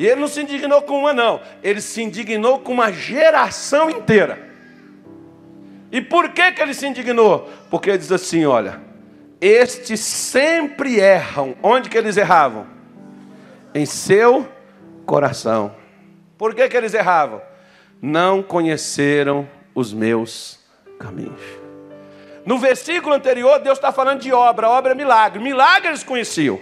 [0.01, 1.43] e ele não se indignou com uma, não.
[1.63, 4.49] Ele se indignou com uma geração inteira.
[5.93, 7.51] E por que, que ele se indignou?
[7.69, 8.81] Porque ele diz assim: olha,
[9.39, 11.55] estes sempre erram.
[11.63, 12.67] Onde que eles erravam?
[13.75, 14.49] Em seu
[15.05, 15.77] coração.
[16.39, 17.43] Por que, que eles erravam?
[18.01, 20.59] Não conheceram os meus
[20.99, 21.60] caminhos.
[22.45, 25.43] No versículo anterior, Deus está falando de obra, obra é milagre.
[25.43, 26.59] Milagre eles conheciam.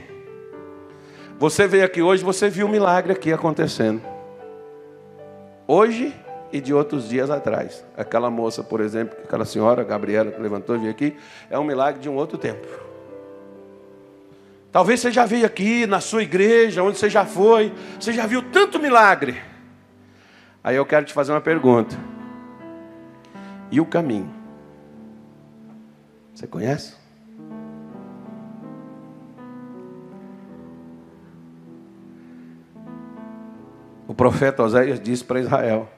[1.39, 4.03] Você veio aqui hoje, você viu um milagre aqui acontecendo.
[5.67, 6.15] Hoje
[6.53, 7.85] e de outros dias atrás.
[7.97, 11.17] Aquela moça, por exemplo, aquela senhora, Gabriela, que levantou e veio aqui,
[11.51, 12.67] é um milagre de um outro tempo.
[14.73, 18.43] Talvez você já veio aqui na sua igreja, onde você já foi, você já viu
[18.43, 19.41] tanto milagre.
[20.63, 21.97] Aí eu quero te fazer uma pergunta.
[23.71, 24.38] E o caminho?
[26.39, 26.95] Você conhece?
[34.07, 35.89] O profeta Oséias disse para Israel,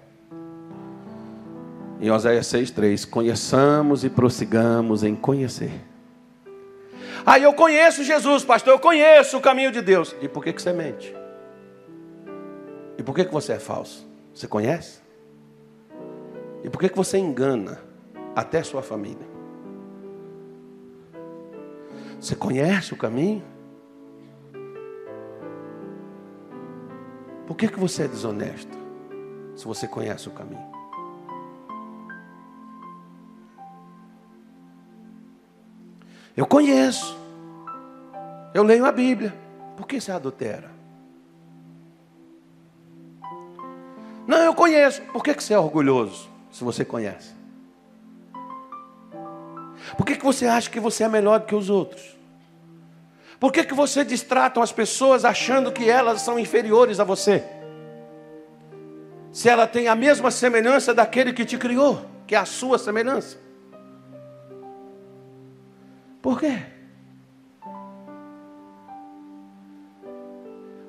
[2.01, 5.79] em Oséias 6,3: Conheçamos e prossigamos em conhecer.
[7.27, 10.17] Ah, eu conheço Jesus, pastor, eu conheço o caminho de Deus.
[10.23, 11.15] E por que, que você mente?
[12.97, 14.09] E por que, que você é falso?
[14.33, 15.03] Você conhece?
[16.65, 17.79] E por que, que você engana
[18.35, 19.30] até sua família?
[22.21, 23.43] Você conhece o caminho?
[27.47, 28.77] Por que, que você é desonesto?
[29.57, 30.71] Se você conhece o caminho.
[36.37, 37.19] Eu conheço.
[38.53, 39.35] Eu leio a Bíblia.
[39.77, 40.71] Por que você adultera?
[44.27, 45.01] Não, eu conheço.
[45.07, 46.29] Por que, que você é orgulhoso?
[46.53, 47.40] Se você conhece.
[49.97, 52.17] Por que, que você acha que você é melhor do que os outros?
[53.39, 57.43] Por que, que você distrata as pessoas achando que elas são inferiores a você?
[59.33, 63.39] Se ela tem a mesma semelhança daquele que te criou, que é a sua semelhança.
[66.21, 66.63] Por quê?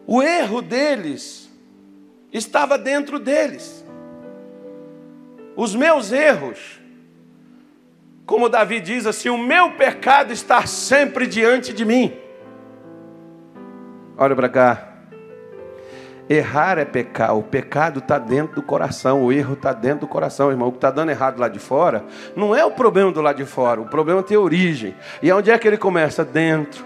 [0.05, 1.49] O erro deles
[2.33, 3.85] estava dentro deles.
[5.55, 6.81] Os meus erros,
[8.32, 12.17] como Davi diz assim, o meu pecado está sempre diante de mim.
[14.17, 14.88] Olha para cá.
[16.30, 17.36] Errar é pecar.
[17.36, 19.26] O pecado está dentro do coração.
[19.26, 20.70] O erro está dentro do coração, irmão.
[20.70, 23.44] O que está dando errado lá de fora não é o problema do lado de
[23.44, 23.82] fora.
[23.82, 24.96] O problema tem origem.
[25.22, 26.24] E onde é que ele começa?
[26.24, 26.86] Dentro.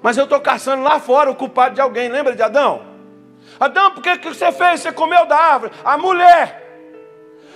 [0.00, 2.08] Mas eu estou caçando lá fora o culpado de alguém.
[2.08, 2.80] Lembra de Adão?
[3.60, 4.80] Adão, por que, que você fez?
[4.80, 5.72] Você comeu da árvore.
[5.84, 6.67] A mulher.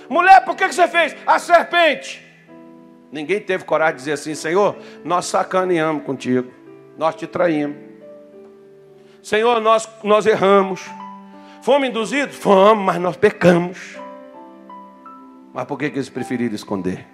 [0.09, 1.15] Mulher, por que, você fez?
[1.25, 2.23] A serpente.
[3.11, 6.51] Ninguém teve coragem de dizer assim, Senhor, nós sacaneamos contigo.
[6.97, 7.77] Nós te traímos.
[9.21, 10.81] Senhor, nós, nós erramos.
[11.61, 12.35] Fomos induzidos?
[12.35, 13.97] Fomos, mas nós pecamos.
[15.53, 17.07] Mas por que, que eles preferiram esconder?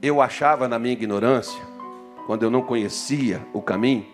[0.00, 1.62] Eu achava na minha ignorância,
[2.26, 4.06] quando eu não conhecia o caminho,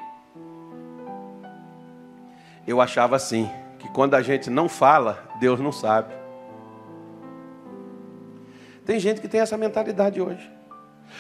[2.66, 6.17] eu achava assim, que quando a gente não fala, Deus não sabe.
[8.88, 10.50] Tem gente que tem essa mentalidade hoje.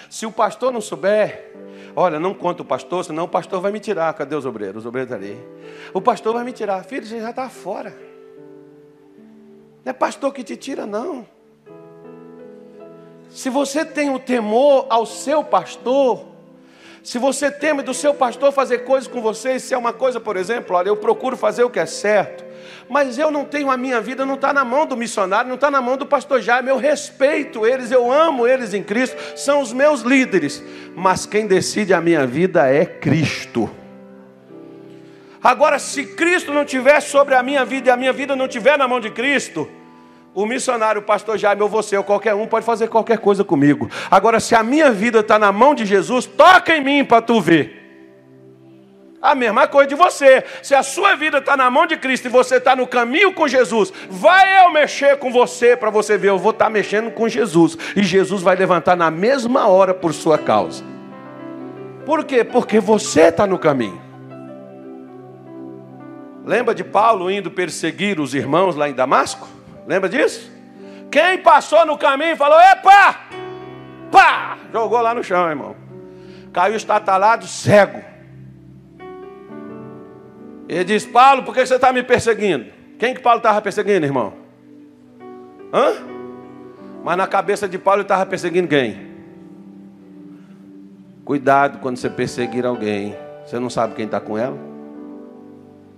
[0.08, 1.54] Se o pastor não souber,
[1.94, 4.14] olha, não conta o pastor, senão o pastor vai me tirar.
[4.14, 4.78] Cadê os obreiros?
[4.78, 5.38] Os obreiros ali.
[5.92, 6.82] O pastor vai me tirar.
[6.82, 7.90] Filho, você já está fora.
[9.84, 11.26] Não é pastor que te tira, não.
[13.28, 16.26] Se você tem o temor ao seu pastor,
[17.02, 20.36] Se você teme do seu pastor fazer coisas com você, se é uma coisa, por
[20.36, 22.44] exemplo, olha, eu procuro fazer o que é certo,
[22.88, 25.70] mas eu não tenho a minha vida, não está na mão do missionário, não está
[25.70, 29.72] na mão do pastor Jaime, eu respeito eles, eu amo eles em Cristo, são os
[29.72, 30.62] meus líderes,
[30.94, 33.70] mas quem decide a minha vida é Cristo.
[35.42, 38.76] Agora, se Cristo não tiver sobre a minha vida e a minha vida não tiver
[38.76, 39.68] na mão de Cristo,
[40.34, 43.90] o missionário, o pastor Jaime, ou você, ou qualquer um, pode fazer qualquer coisa comigo.
[44.10, 47.40] Agora, se a minha vida está na mão de Jesus, toca em mim para tu
[47.40, 47.77] ver.
[49.20, 50.44] A mesma coisa de você.
[50.62, 53.48] Se a sua vida está na mão de Cristo e você está no caminho com
[53.48, 56.28] Jesus, vai eu mexer com você para você ver.
[56.28, 57.76] Eu vou estar tá mexendo com Jesus.
[57.96, 60.84] E Jesus vai levantar na mesma hora por sua causa.
[62.06, 62.44] Por quê?
[62.44, 64.00] Porque você está no caminho.
[66.44, 69.48] Lembra de Paulo indo perseguir os irmãos lá em Damasco?
[69.86, 70.50] Lembra disso?
[71.10, 73.16] Quem passou no caminho falou: Epa!
[74.10, 74.56] Pá!
[74.72, 75.76] Jogou lá no chão, irmão.
[76.52, 78.02] Caiu estatalado, cego.
[80.68, 82.66] Ele diz: Paulo, por que você está me perseguindo?
[82.98, 84.34] Quem que Paulo estava perseguindo, irmão?
[85.72, 85.94] Hã?
[87.02, 89.08] Mas na cabeça de Paulo ele estava perseguindo quem?
[91.24, 93.16] Cuidado quando você perseguir alguém.
[93.46, 94.68] Você não sabe quem está com ela?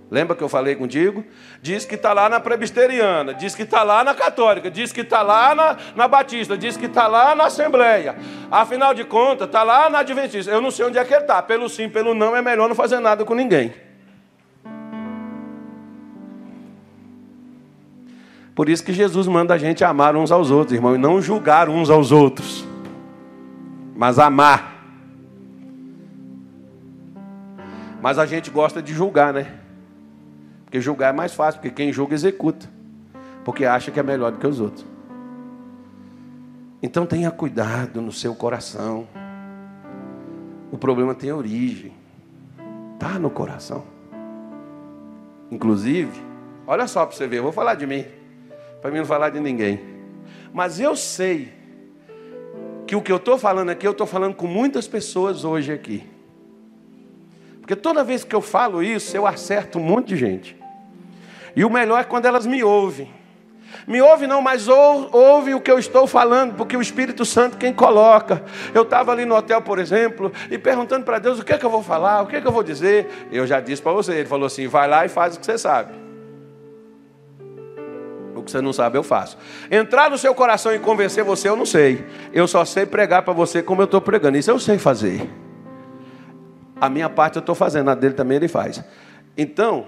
[0.09, 1.23] Lembra que eu falei contigo?
[1.61, 5.21] Diz que está lá na presbiteriana, diz que está lá na católica, diz que está
[5.21, 8.17] lá na, na batista, diz que está lá na assembleia.
[8.51, 10.51] Afinal de contas, está lá na adventista.
[10.51, 11.41] Eu não sei onde é que ele está.
[11.41, 13.73] Pelo sim, pelo não, é melhor não fazer nada com ninguém.
[18.53, 21.69] Por isso que Jesus manda a gente amar uns aos outros, irmão, e não julgar
[21.69, 22.65] uns aos outros,
[23.95, 24.69] mas amar.
[28.01, 29.59] Mas a gente gosta de julgar, né?
[30.65, 32.67] Porque julgar é mais fácil, porque quem julga executa,
[33.45, 34.85] porque acha que é melhor do que os outros.
[36.83, 39.07] Então tenha cuidado no seu coração.
[40.71, 41.93] O problema tem origem,
[42.95, 43.83] está no coração.
[45.49, 46.21] Inclusive,
[46.65, 48.05] olha só para você ver, eu vou falar de mim
[48.81, 49.79] para mim não falar de ninguém.
[50.51, 51.53] Mas eu sei
[52.87, 56.03] que o que eu estou falando aqui, eu estou falando com muitas pessoas hoje aqui.
[57.61, 60.57] Porque toda vez que eu falo isso, eu acerto um monte de gente.
[61.55, 63.09] E o melhor é quando elas me ouvem.
[63.87, 67.57] Me ouve não, mas ou, ouve o que eu estou falando, porque o Espírito Santo
[67.57, 68.43] quem coloca.
[68.73, 71.65] Eu estava ali no hotel, por exemplo, e perguntando para Deus o que é que
[71.65, 73.27] eu vou falar, o que é que eu vou dizer.
[73.31, 75.57] Eu já disse para você, ele falou assim: vai lá e faz o que você
[75.57, 76.00] sabe.
[78.51, 79.37] Você não sabe, eu faço.
[79.69, 82.05] Entrar no seu coração e convencer você, eu não sei.
[82.33, 84.37] Eu só sei pregar para você como eu estou pregando.
[84.37, 85.29] Isso eu sei fazer.
[86.79, 88.83] A minha parte eu estou fazendo, a dele também ele faz.
[89.37, 89.85] Então,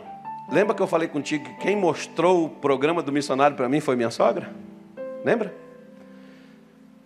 [0.51, 3.95] lembra que eu falei contigo que quem mostrou o programa do missionário para mim foi
[3.95, 4.49] minha sogra?
[5.25, 5.53] Lembra?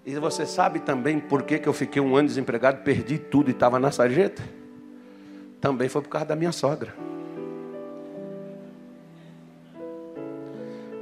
[0.06, 3.52] E você sabe também por que, que eu fiquei um ano desempregado, perdi tudo e
[3.52, 4.42] estava na sarjeta?
[5.60, 6.94] Também foi por causa da minha sogra.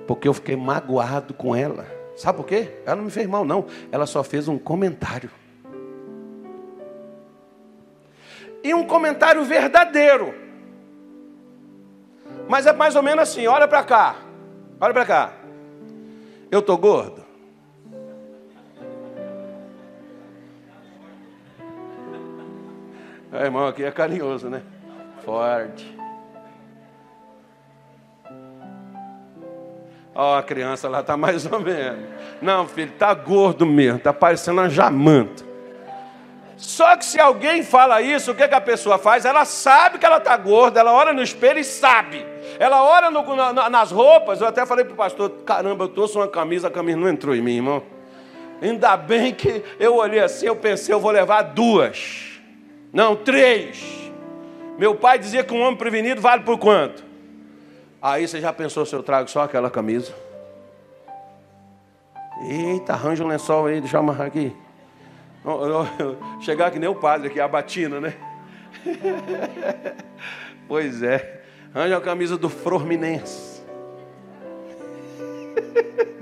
[0.08, 1.86] Porque eu fiquei magoado com ela.
[2.16, 2.72] Sabe por quê?
[2.86, 3.66] Ela não me fez mal, não.
[3.91, 5.30] Ela só fez um comentário.
[8.64, 10.34] E um comentário verdadeiro.
[12.47, 14.16] Mas é mais ou menos assim: olha para cá.
[14.80, 15.34] Olha para cá.
[16.51, 17.24] Eu tô gordo?
[23.32, 24.64] O irmão aqui é carinhoso, né?
[25.24, 25.94] Forte.
[30.18, 32.05] Ó, oh, a criança lá está mais ou menos.
[32.41, 35.43] Não, filho, está gordo mesmo, está parecendo uma jamanta.
[36.55, 39.26] Só que se alguém fala isso, o que, que a pessoa faz?
[39.26, 42.26] Ela sabe que ela está gorda, ela olha no espelho e sabe.
[42.57, 46.16] Ela olha no, na, nas roupas, eu até falei para o pastor, caramba, eu trouxe
[46.16, 47.84] uma camisa, a camisa não entrou em mim, irmão.
[48.61, 52.39] Ainda bem que eu olhei assim, eu pensei, eu vou levar duas.
[52.93, 53.84] Não, três.
[54.78, 57.05] Meu pai dizia que um homem prevenido vale por quanto?
[58.06, 60.14] Aí você já pensou se eu trago só aquela camisa?
[62.47, 64.56] Eita, arranja um lençol aí, deixa eu amarrar aqui.
[66.39, 68.14] Chegar que nem o padre aqui, a batina, né?
[70.68, 71.45] pois é.
[71.74, 73.64] Arranja a camisa do Forminense.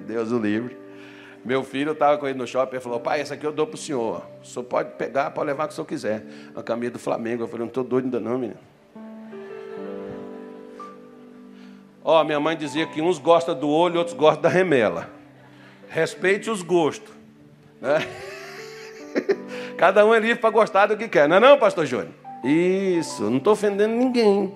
[0.07, 0.77] Deus o livre.
[1.43, 3.75] Meu filho estava com ele no shopping e falou: Pai, essa aqui eu dou para
[3.75, 4.25] o senhor.
[4.41, 6.23] O senhor pode pegar, pode levar o que o senhor quiser.
[6.55, 7.43] A camisa do Flamengo.
[7.43, 8.72] Eu falei: Não estou doido ainda, não, menino.
[12.03, 15.09] Ó, minha mãe dizia que uns gostam do olho, outros gostam da remela.
[15.87, 17.13] Respeite os gostos.
[17.79, 18.05] Né?
[19.77, 22.13] Cada um é livre para gostar do que quer, não é não, pastor Júnior?
[22.43, 24.53] Isso, não estou ofendendo ninguém.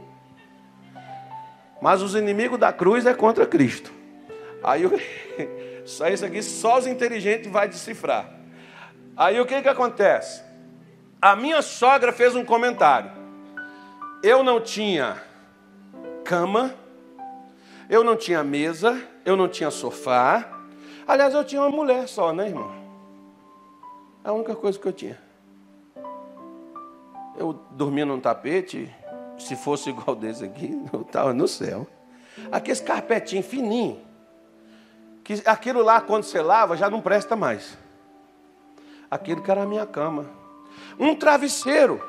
[1.82, 3.92] Mas os inimigos da cruz é contra Cristo.
[4.64, 4.84] Aí
[5.86, 8.30] só isso aqui só os inteligentes vai decifrar.
[9.16, 10.44] Aí o que que acontece?
[11.22, 13.12] A minha sogra fez um comentário.
[14.22, 15.18] Eu não tinha
[16.24, 16.74] cama,
[17.90, 20.48] eu não tinha mesa, eu não tinha sofá.
[21.08, 22.72] Aliás, eu tinha uma mulher só, né, irmão?
[24.24, 25.18] A única coisa que eu tinha.
[27.38, 28.94] Eu dormia num tapete,
[29.38, 31.88] se fosse igual desse aqui, eu estava no céu.
[32.52, 34.00] Aquele carpetinho fininho,
[35.24, 37.78] que aquilo lá, quando você lava, já não presta mais.
[39.10, 40.38] Aquilo que era a minha cama
[41.00, 42.02] um travesseiro.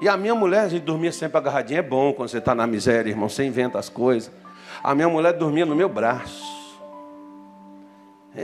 [0.00, 1.78] E a minha mulher, a gente dormia sempre agarradinha.
[1.78, 4.30] É bom quando você está na miséria, irmão, você inventa as coisas.
[4.84, 6.44] A minha mulher dormia no meu braço.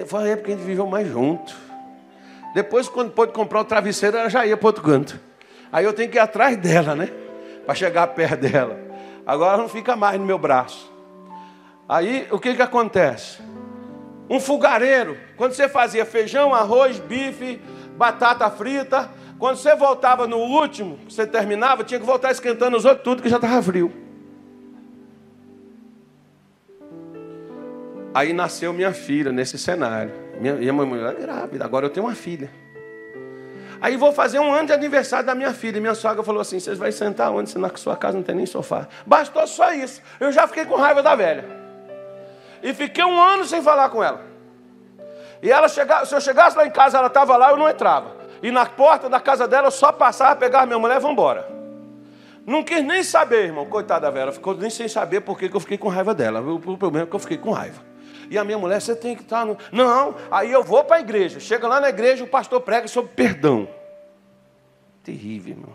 [0.06, 1.54] Foi a época que a gente viveu mais junto.
[2.54, 5.20] Depois, quando pôde comprar o travesseiro, ela já ia para outro canto.
[5.70, 7.10] Aí eu tenho que ir atrás dela, né?
[7.66, 8.80] Para chegar perto dela.
[9.26, 10.90] Agora não fica mais no meu braço.
[11.86, 13.42] Aí o que, que acontece?
[14.30, 17.60] Um fogareiro, quando você fazia feijão, arroz, bife,
[17.98, 23.04] batata frita, quando você voltava no último, você terminava, tinha que voltar esquentando os outros
[23.04, 23.99] tudo que já estava frio.
[28.12, 30.12] Aí nasceu minha filha nesse cenário.
[30.40, 32.50] Minha, minha mulher é grávida, agora eu tenho uma filha.
[33.80, 35.78] Aí vou fazer um ano de aniversário da minha filha.
[35.78, 37.50] E minha sogra falou assim: vocês vão sentar onde?
[37.50, 38.86] Se na sua casa não tem nem sofá.
[39.06, 40.02] Bastou só isso.
[40.18, 41.44] Eu já fiquei com raiva da velha.
[42.62, 44.20] E fiquei um ano sem falar com ela.
[45.42, 48.14] E ela chegava, se eu chegasse lá em casa, ela estava lá, eu não entrava.
[48.42, 51.48] E na porta da casa dela eu só passava, pegava minha mulher e embora.
[52.46, 53.64] Não quis nem saber, irmão.
[53.64, 56.40] Coitada da Vera, ficou nem sem saber por que eu fiquei com raiva dela.
[56.40, 57.89] O problema é que eu fiquei com raiva.
[58.30, 59.58] E a minha mulher, você tem que estar no.
[59.72, 61.40] Não, aí eu vou para a igreja.
[61.40, 63.68] Chega lá na igreja, o pastor prega sobre perdão.
[65.02, 65.74] Terrível, irmão.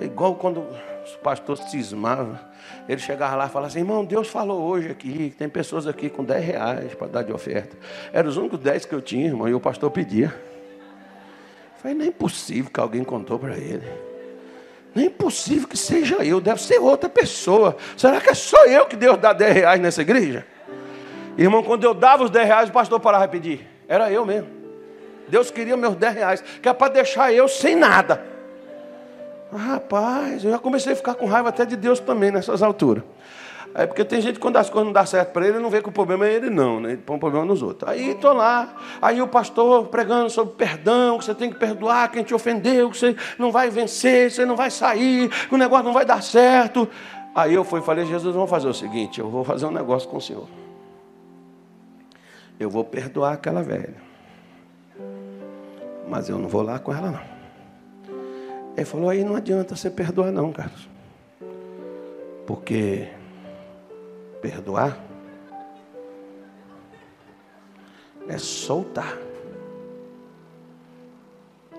[0.00, 0.66] É igual quando
[1.04, 2.36] os pastores cismavam.
[2.88, 6.24] Ele chegava lá e falava assim: irmão, Deus falou hoje aqui, tem pessoas aqui com
[6.24, 7.76] 10 reais para dar de oferta.
[8.12, 10.34] Eram os únicos 10 que eu tinha, irmão, e o pastor pedia.
[11.76, 13.86] Foi nem possível que alguém contou para ele.
[14.98, 17.76] Nem possível que seja eu, deve ser outra pessoa.
[17.96, 20.44] Será que é só eu que Deus dá 10 reais nessa igreja?
[21.36, 23.68] Irmão, quando eu dava os 10 reais, o pastor parava e pedir.
[23.86, 24.48] Era eu mesmo.
[25.28, 28.20] Deus queria meus 10 reais, que é para deixar eu sem nada.
[29.56, 33.04] Rapaz, eu já comecei a ficar com raiva até de Deus também nessas alturas.
[33.74, 35.70] É porque tem gente que quando as coisas não dão certo para ele, ele não
[35.70, 36.92] vê que o problema é ele não, né?
[36.92, 37.88] Ele põe o problema nos outros.
[37.88, 42.22] Aí estou lá, aí o pastor pregando sobre perdão, que você tem que perdoar quem
[42.22, 45.92] te ofendeu, que você não vai vencer, você não vai sair, que o negócio não
[45.92, 46.88] vai dar certo.
[47.34, 50.08] Aí eu fui e falei, Jesus, vamos fazer o seguinte, eu vou fazer um negócio
[50.08, 50.48] com o Senhor.
[52.58, 53.94] Eu vou perdoar aquela velha.
[56.08, 57.38] Mas eu não vou lá com ela não.
[58.76, 60.88] Ele falou, aí não adianta você perdoar não, Carlos.
[62.46, 63.08] Porque
[64.40, 64.98] perdoar
[68.28, 69.16] é soltar.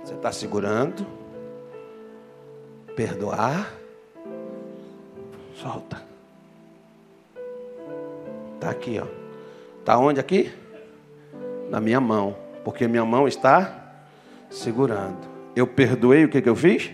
[0.04, 1.06] Você está segurando,
[2.96, 3.72] perdoar,
[5.54, 6.02] solta.
[8.56, 9.06] Está aqui, ó.
[9.80, 10.52] Está onde aqui?
[11.70, 12.36] Na minha mão.
[12.64, 14.04] Porque minha mão está
[14.50, 15.30] segurando.
[15.56, 16.92] Eu perdoei, o que, que eu fiz?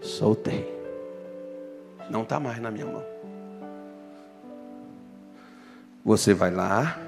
[0.00, 0.76] Soltei.
[2.10, 3.17] Não está mais na minha mão.
[6.04, 6.98] Você vai lá,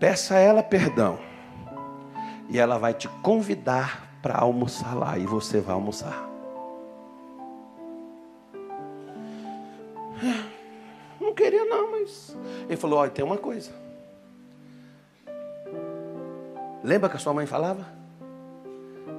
[0.00, 1.18] peça a ela perdão.
[2.48, 5.16] E ela vai te convidar para almoçar lá.
[5.16, 6.28] E você vai almoçar.
[11.20, 12.36] Não queria, não, mas.
[12.64, 13.70] Ele falou: olha, tem uma coisa.
[16.82, 18.02] Lembra que a sua mãe falava?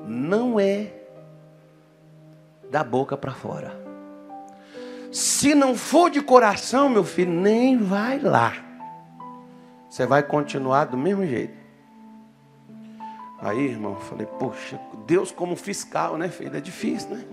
[0.08, 0.92] não é
[2.70, 3.83] da boca para fora.
[5.14, 8.52] Se não for de coração, meu filho, nem vai lá.
[9.88, 11.54] Você vai continuar do mesmo jeito.
[13.40, 16.58] Aí, irmão, falei, poxa, Deus como fiscal, né, filho?
[16.58, 17.26] É difícil, né?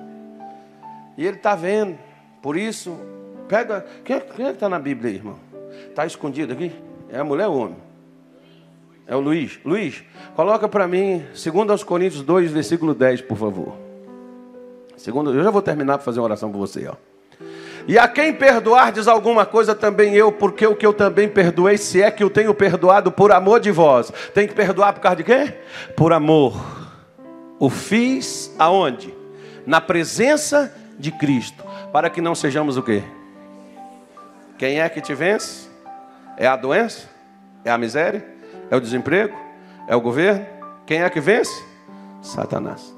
[1.17, 1.99] E ele está vendo.
[2.43, 2.95] Por isso,
[3.49, 3.87] pega.
[4.05, 5.39] Quem é, é que está na Bíblia aí, irmão?
[5.89, 6.73] Está escondido aqui?
[7.09, 7.77] É a mulher ou o homem?
[9.07, 9.59] É o Luiz.
[9.65, 10.05] Luiz,
[10.37, 13.75] coloca para mim, segundo aos Coríntios 2, versículo 10, por favor.
[14.99, 17.10] Segundo, eu já vou terminar para fazer uma oração por você, ó.
[17.87, 22.03] E a quem perdoardes alguma coisa também eu, porque o que eu também perdoei, se
[22.03, 24.13] é que eu tenho perdoado por amor de vós.
[24.35, 25.55] Tem que perdoar por causa de quê?
[25.97, 26.55] Por amor.
[27.59, 29.15] O fiz aonde?
[29.67, 33.03] Na presença de Cristo, para que não sejamos o quê?
[34.59, 35.69] Quem é que te vence?
[36.37, 37.09] É a doença?
[37.65, 38.25] É a miséria?
[38.71, 39.37] É o desemprego?
[39.89, 40.47] É o governo?
[40.87, 41.65] Quem é que vence?
[42.23, 42.95] Satanás.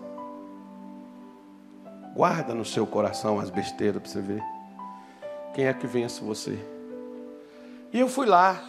[2.14, 4.51] Guarda no seu coração as besteiras para você ver.
[5.54, 6.58] Quem é que vence você?
[7.92, 8.62] E eu fui lá.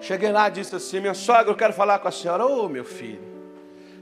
[0.00, 2.46] Cheguei lá e disse assim: Minha sogra, eu quero falar com a senhora.
[2.46, 3.32] Ô oh, meu filho,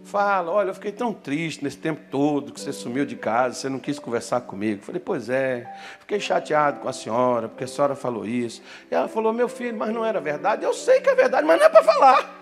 [0.05, 3.69] Fala, olha, eu fiquei tão triste nesse tempo todo que você sumiu de casa, você
[3.69, 4.83] não quis conversar comigo.
[4.83, 8.63] Falei, pois é, fiquei chateado com a senhora, porque a senhora falou isso.
[8.91, 10.65] E ela falou, meu filho, mas não era verdade.
[10.65, 12.41] Eu sei que é verdade, mas não é para falar.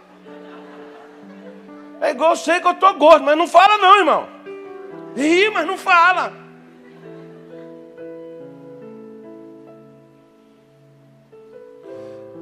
[2.01, 4.29] É igual eu sei que eu estou gordo, mas não fala não, irmão.
[5.17, 6.33] Ri, mas não fala.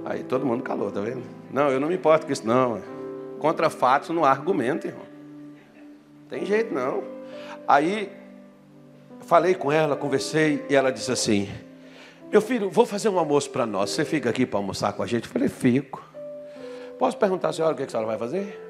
[0.09, 1.25] Aí todo mundo calou, tá vendo?
[1.53, 2.81] Não, eu não me importo com isso, não.
[3.41, 5.05] Contra fatos não argumento, irmão.
[6.29, 7.03] Tem jeito não.
[7.67, 8.13] Aí
[9.23, 11.49] falei com ela, conversei e ela disse assim:
[12.31, 13.91] Meu filho, vou fazer um almoço para nós.
[13.91, 15.25] Você fica aqui para almoçar com a gente?
[15.25, 16.01] Eu falei: Fico.
[17.01, 18.63] Posso perguntar a senhora o que a senhora vai fazer?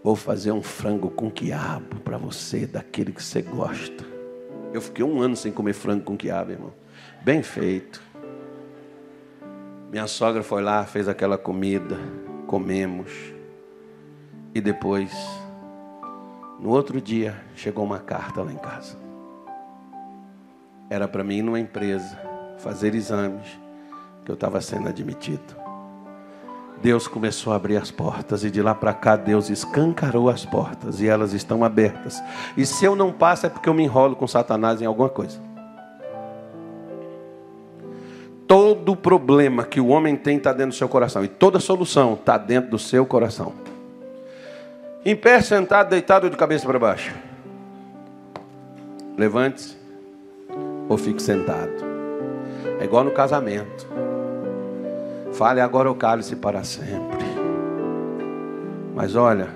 [0.00, 4.04] Vou fazer um frango com quiabo para você, daquele que você gosta.
[4.72, 6.72] Eu fiquei um ano sem comer frango com quiabo, irmão.
[7.24, 8.11] Bem feito.
[9.92, 11.98] Minha sogra foi lá, fez aquela comida,
[12.46, 13.12] comemos.
[14.54, 15.12] E depois
[16.58, 18.96] no outro dia, chegou uma carta lá em casa.
[20.88, 22.18] Era para mim ir numa empresa,
[22.56, 23.46] fazer exames,
[24.24, 25.56] que eu estava sendo admitido.
[26.80, 31.02] Deus começou a abrir as portas e de lá para cá Deus escancarou as portas
[31.02, 32.22] e elas estão abertas.
[32.56, 35.51] E se eu não passo é porque eu me enrolo com Satanás em alguma coisa.
[38.52, 42.36] Todo problema que o homem tem está dentro do seu coração e toda solução está
[42.36, 43.54] dentro do seu coração.
[45.06, 47.14] Em pé, sentado, deitado de cabeça para baixo?
[49.16, 49.74] Levante-se
[50.86, 51.72] ou fique sentado.
[52.78, 53.88] É igual no casamento.
[55.32, 57.24] Fale agora o cálice para sempre.
[58.94, 59.48] Mas olha,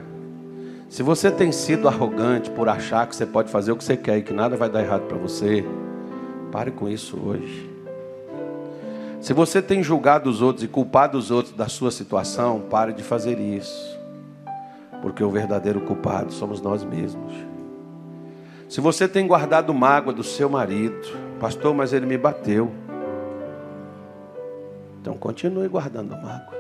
[0.89, 4.17] se você tem sido arrogante por achar que você pode fazer o que você quer
[4.17, 5.63] e que nada vai dar errado para você,
[6.51, 7.66] pare com isso hoje.
[9.27, 13.03] Se você tem julgado os outros e culpado os outros da sua situação, pare de
[13.03, 13.99] fazer isso
[15.03, 17.33] porque o verdadeiro culpado somos nós mesmos.
[18.69, 20.97] Se você tem guardado mágoa do seu marido,
[21.41, 22.71] pastor, mas ele me bateu.
[25.01, 26.57] Então continue guardando mágoa.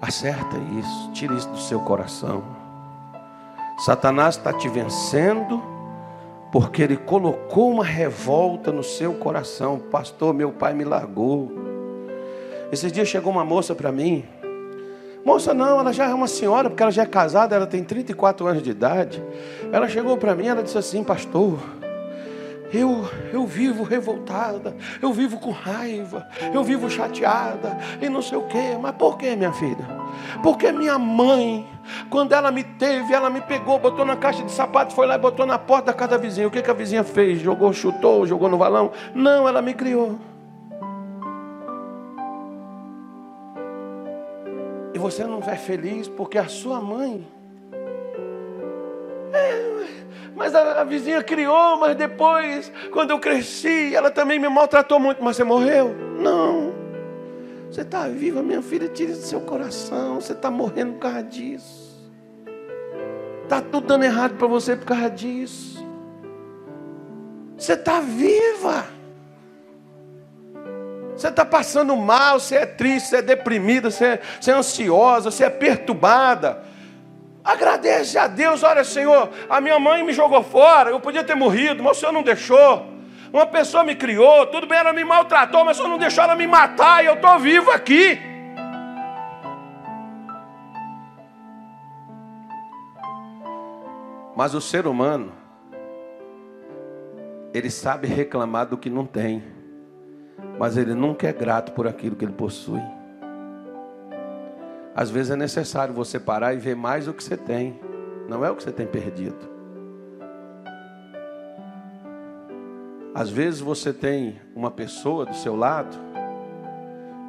[0.00, 2.42] Acerta isso, tire isso do seu coração.
[3.80, 5.62] Satanás está te vencendo
[6.52, 9.78] porque ele colocou uma revolta no seu coração.
[9.78, 11.50] Pastor, meu pai me largou.
[12.70, 14.24] Esses dias chegou uma moça para mim,
[15.24, 18.44] Moça, não, ela já é uma senhora, porque ela já é casada, ela tem 34
[18.44, 19.22] anos de idade.
[19.70, 21.60] Ela chegou para mim, ela disse assim, pastor,
[22.72, 28.46] eu, eu vivo revoltada, eu vivo com raiva, eu vivo chateada e não sei o
[28.46, 28.76] quê.
[28.80, 30.02] Mas por que, minha filha?
[30.42, 31.66] Porque minha mãe,
[32.10, 35.18] quando ela me teve, ela me pegou, botou na caixa de sapato, foi lá e
[35.18, 36.48] botou na porta da casa da vizinha.
[36.48, 37.40] O que, que a vizinha fez?
[37.40, 38.90] Jogou, chutou, jogou no valão?
[39.14, 40.18] Não, ela me criou.
[45.02, 47.26] você não é feliz porque a sua mãe.
[50.42, 55.22] Mas a, a, vizinha criou, mas depois, quando eu cresci, ela também me maltratou muito.
[55.22, 55.94] Mas você morreu?
[56.18, 56.74] Não.
[57.70, 60.20] Você está viva, minha filha, tire do seu coração.
[60.20, 62.12] Você está morrendo por causa disso.
[63.44, 65.86] Está tudo dando errado para você por causa disso.
[67.56, 68.84] Você está viva.
[71.14, 75.30] Você está passando mal, você é triste, você é deprimida, você é, você é ansiosa,
[75.30, 76.64] você é perturbada.
[77.44, 81.82] Agradece a Deus, olha Senhor, a minha mãe me jogou fora, eu podia ter morrido,
[81.82, 82.86] mas o Senhor não deixou.
[83.32, 86.34] Uma pessoa me criou, tudo bem, ela me maltratou, mas o Senhor não deixou ela
[86.34, 88.20] me matar e eu estou vivo aqui.
[94.36, 95.32] Mas o ser humano,
[97.52, 99.42] ele sabe reclamar do que não tem
[100.58, 102.80] mas ele nunca é grato por aquilo que ele possui.
[104.94, 107.80] Às vezes é necessário você parar e ver mais o que você tem,
[108.28, 109.50] não é o que você tem perdido.
[113.14, 115.96] Às vezes você tem uma pessoa do seu lado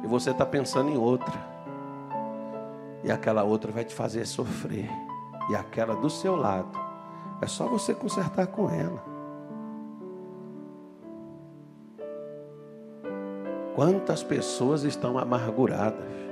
[0.02, 1.34] e você está pensando em outra,
[3.02, 4.90] e aquela outra vai te fazer sofrer,
[5.50, 6.78] e aquela do seu lado
[7.40, 9.02] é só você consertar com ela.
[13.74, 16.23] Quantas pessoas estão amarguradas?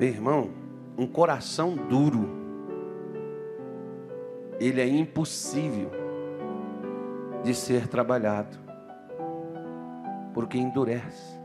[0.00, 0.50] Meu irmão,
[0.96, 2.26] um coração duro,
[4.58, 5.90] ele é impossível
[7.44, 8.56] de ser trabalhado,
[10.32, 11.38] porque endurece.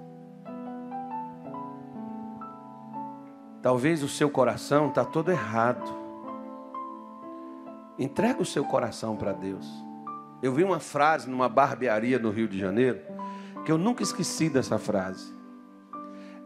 [3.62, 5.92] Talvez o seu coração está todo errado.
[8.00, 9.70] Entrega o seu coração para Deus.
[10.42, 13.02] Eu vi uma frase numa barbearia no Rio de Janeiro
[13.66, 15.35] que eu nunca esqueci dessa frase.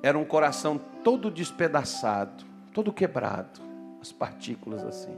[0.01, 3.59] Era um coração todo despedaçado, todo quebrado,
[4.01, 5.15] as partículas assim.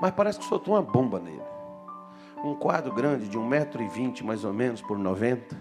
[0.00, 1.42] Mas parece que soltou uma bomba nele.
[2.44, 5.56] Um quadro grande de 1,20m mais ou menos por 90.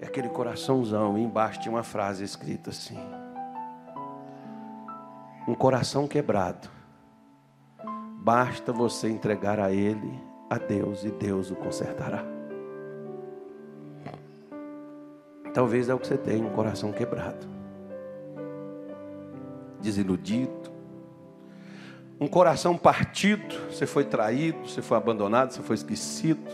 [0.00, 2.98] É aquele coraçãozão, e embaixo tinha uma frase escrita assim:
[5.48, 6.68] Um coração quebrado.
[8.18, 12.35] Basta você entregar a ele, a Deus, e Deus o consertará.
[15.56, 17.46] Talvez é o que você tem, um coração quebrado,
[19.80, 20.70] desiludido,
[22.20, 23.54] um coração partido.
[23.70, 26.46] Você foi traído, você foi abandonado, você foi esquecido,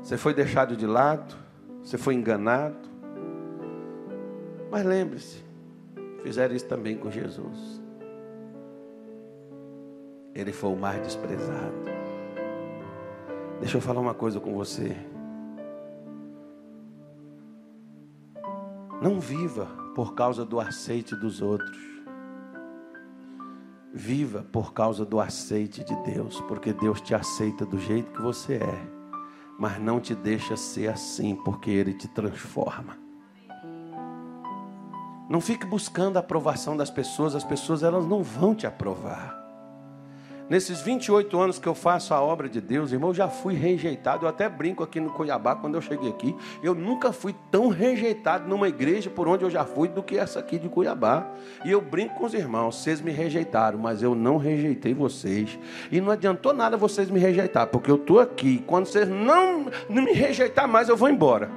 [0.00, 1.34] você foi deixado de lado,
[1.82, 2.88] você foi enganado.
[4.70, 5.44] Mas lembre-se,
[6.22, 7.82] fizeram isso também com Jesus.
[10.32, 11.74] Ele foi o mais desprezado.
[13.58, 14.96] Deixa eu falar uma coisa com você.
[19.04, 21.76] Não viva por causa do aceite dos outros.
[23.92, 28.54] Viva por causa do aceite de Deus, porque Deus te aceita do jeito que você
[28.54, 28.88] é,
[29.58, 32.96] mas não te deixa ser assim, porque Ele te transforma.
[35.28, 39.43] Não fique buscando a aprovação das pessoas, as pessoas elas não vão te aprovar.
[40.48, 44.26] Nesses 28 anos que eu faço a obra de Deus, irmão, eu já fui rejeitado.
[44.26, 46.36] Eu até brinco aqui no Cuiabá, quando eu cheguei aqui.
[46.62, 50.40] Eu nunca fui tão rejeitado numa igreja por onde eu já fui do que essa
[50.40, 51.26] aqui de Cuiabá.
[51.64, 55.58] E eu brinco com os irmãos: vocês me rejeitaram, mas eu não rejeitei vocês.
[55.90, 58.62] E não adiantou nada vocês me rejeitar, porque eu estou aqui.
[58.66, 61.50] Quando vocês não, não me rejeitar mais, eu vou embora.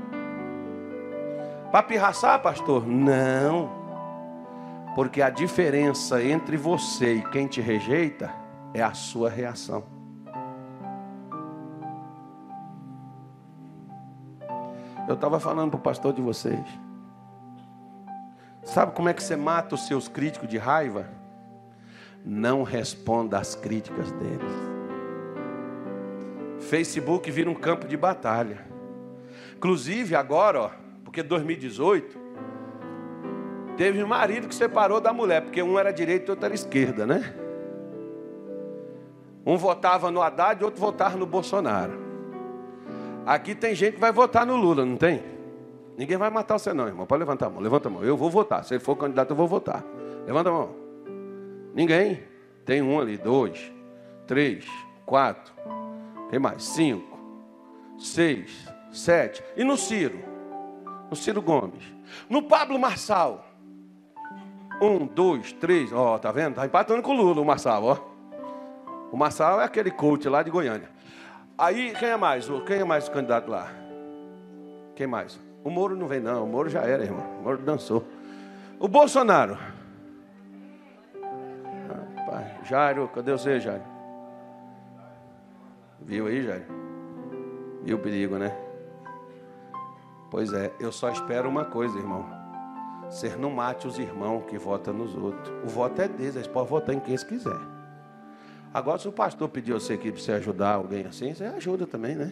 [1.74, 2.88] Para pirraçar, pastor?
[2.88, 3.70] Não.
[4.96, 9.84] Porque a diferença entre você e quem te rejeita é a sua reação.
[15.08, 16.66] Eu estava falando para o pastor de vocês.
[18.64, 21.08] Sabe como é que você mata os seus críticos de raiva?
[22.26, 24.52] Não responda às críticas deles.
[26.60, 28.66] Facebook vira um campo de batalha.
[29.56, 30.72] Inclusive agora, ó,
[31.06, 32.20] porque 2018
[33.78, 37.06] teve um marido que separou da mulher, porque um era direita e outro era esquerda,
[37.06, 37.47] né?
[39.48, 41.98] Um votava no Haddad e outro votava no Bolsonaro.
[43.26, 45.24] Aqui tem gente que vai votar no Lula, não tem?
[45.98, 47.06] Ninguém vai matar você não, irmão.
[47.06, 48.04] Pode levantar a mão, levanta a mão.
[48.04, 48.66] Eu vou votar.
[48.66, 49.86] Se ele for candidato, eu vou votar.
[50.26, 50.76] Levanta a mão.
[51.74, 52.24] Ninguém?
[52.66, 53.72] Tem um ali, dois,
[54.28, 54.66] três,
[55.06, 55.54] quatro.
[56.30, 56.66] Quem mais?
[56.66, 57.18] Cinco,
[57.98, 59.42] seis, sete.
[59.56, 60.20] E no Ciro?
[61.10, 61.86] No Ciro Gomes.
[62.30, 63.46] No Pablo Marçal.
[64.82, 65.94] Um, dois, três.
[65.94, 66.56] Ó, oh, tá vendo?
[66.56, 68.17] Tá empatando com o Lula, o Marçal, ó.
[69.12, 70.90] O Marçal é aquele coach lá de Goiânia.
[71.58, 72.48] Aí, quem é mais?
[72.66, 73.68] Quem é mais o candidato lá?
[74.96, 75.40] Quem mais?
[75.64, 76.44] O Moro não vem, não.
[76.44, 77.26] O Moro já era, irmão.
[77.40, 78.04] O Moro dançou.
[78.80, 79.58] O Bolsonaro.
[82.18, 83.84] Rapaz, Jairo, cadê você, Jairo?
[86.02, 86.66] Viu aí, Jairo?
[87.84, 88.56] Viu o perigo, né?
[90.30, 92.26] Pois é, eu só espero uma coisa, irmão.
[93.10, 95.54] Ser não mate os irmãos que votam nos outros.
[95.64, 97.77] O voto é deles, eles podem votar em quem eles quiserem.
[98.78, 102.16] Agora, se o pastor pedir você aqui para você ajudar alguém assim, você ajuda também,
[102.16, 102.32] né?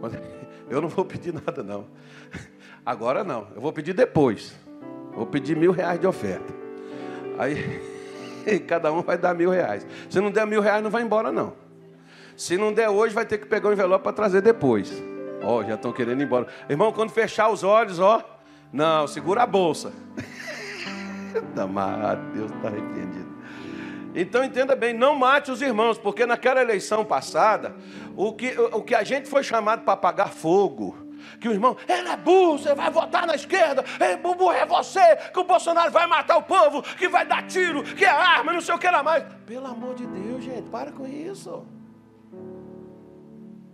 [0.70, 1.84] Eu não vou pedir nada, não.
[2.86, 4.54] Agora não, eu vou pedir depois.
[5.14, 6.54] Vou pedir mil reais de oferta.
[7.38, 9.84] Aí cada um vai dar mil reais.
[10.08, 11.54] Se não der mil reais, não vai embora, não.
[12.36, 14.92] Se não der hoje, vai ter que pegar o um envelope para trazer depois.
[15.42, 16.46] Ó, oh, já estão querendo ir embora.
[16.68, 18.22] Irmão, quando fechar os olhos, ó.
[18.72, 19.92] Não, segura a bolsa.
[21.58, 23.37] Amado, Deus está arrependido.
[24.14, 27.74] Então entenda bem, não mate os irmãos, porque naquela eleição passada,
[28.16, 30.96] o que, o que a gente foi chamado para apagar fogo,
[31.40, 35.16] que o irmão, ele é burro, você vai votar na esquerda, é burro é você,
[35.32, 38.60] que o Bolsonaro vai matar o povo, que vai dar tiro, que é arma, não
[38.60, 39.24] sei o que lá mais.
[39.46, 41.66] Pelo amor de Deus, gente, para com isso.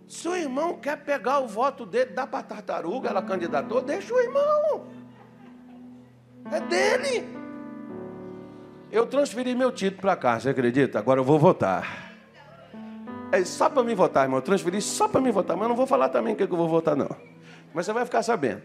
[0.06, 4.12] Se o irmão quer pegar o voto dele, dá para a tartaruga, ela candidatou, deixa
[4.12, 4.86] o irmão.
[6.52, 7.43] É dele.
[8.94, 11.00] Eu transferi meu título para cá, você acredita?
[11.00, 12.12] Agora eu vou votar.
[13.32, 14.38] É só para mim votar, irmão.
[14.38, 16.68] Eu transferi só para mim votar, mas não vou falar também o que eu vou
[16.68, 17.10] votar, não.
[17.74, 18.62] Mas você vai ficar sabendo.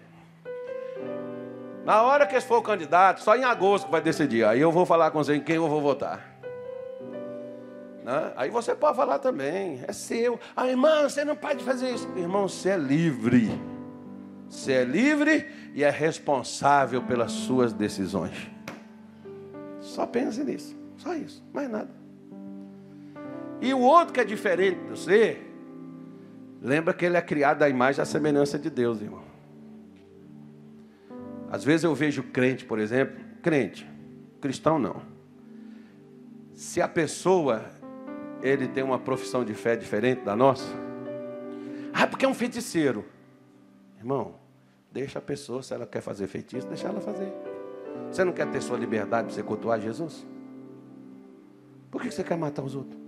[1.84, 4.46] Na hora que for o candidato, só em agosto que vai decidir.
[4.46, 6.24] Aí eu vou falar com você em quem eu vou votar.
[8.04, 8.32] Né?
[8.36, 10.40] Aí você pode falar também, é seu.
[10.56, 12.08] Ah, irmão, você não pode fazer isso.
[12.16, 13.50] Irmão, você é livre.
[14.48, 18.59] Você é livre e é responsável pelas suas decisões.
[19.90, 20.78] Só pense nisso.
[20.98, 21.44] Só isso.
[21.52, 21.90] Mais nada.
[23.60, 25.42] E o outro que é diferente de você,
[26.62, 29.24] lembra que ele é criado à imagem e à semelhança de Deus, irmão.
[31.52, 33.90] Às vezes eu vejo crente, por exemplo, crente,
[34.40, 35.02] cristão não.
[36.54, 37.66] Se a pessoa
[38.44, 40.72] ele tem uma profissão de fé diferente da nossa,
[41.92, 43.04] ah, porque é um feiticeiro.
[43.98, 44.36] Irmão,
[44.92, 47.34] deixa a pessoa, se ela quer fazer feitiço, deixa ela fazer.
[48.12, 50.26] Você não quer ter sua liberdade para você cultuar Jesus?
[51.92, 53.00] Por que você quer matar os outros?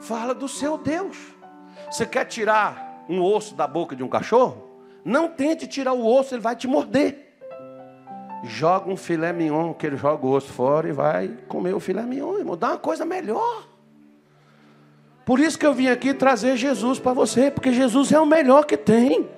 [0.00, 1.16] Fala do seu Deus.
[1.90, 4.64] Você quer tirar um osso da boca de um cachorro?
[5.04, 7.38] Não tente tirar o osso, ele vai te morder.
[8.44, 12.02] Joga um filé mignon, que ele joga o osso fora e vai comer o filé
[12.02, 12.56] mignon, irmão.
[12.56, 13.66] Dá uma coisa melhor.
[15.24, 18.64] Por isso que eu vim aqui trazer Jesus para você, porque Jesus é o melhor
[18.64, 19.28] que tem.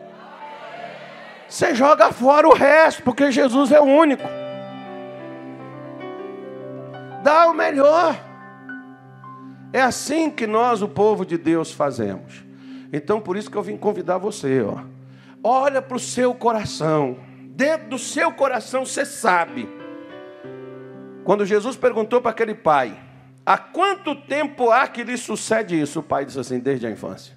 [1.48, 4.24] Você joga fora o resto, porque Jesus é o único.
[7.22, 8.14] Dá o melhor.
[9.72, 12.44] É assim que nós, o povo de Deus, fazemos.
[12.92, 14.78] Então, por isso que eu vim convidar você, ó.
[15.42, 17.16] Olha para o seu coração.
[17.50, 19.68] Dentro do seu coração você sabe.
[21.24, 22.98] Quando Jesus perguntou para aquele pai:
[23.44, 26.00] Há quanto tempo há que lhe sucede isso?
[26.00, 27.36] O pai disse assim: Desde a infância.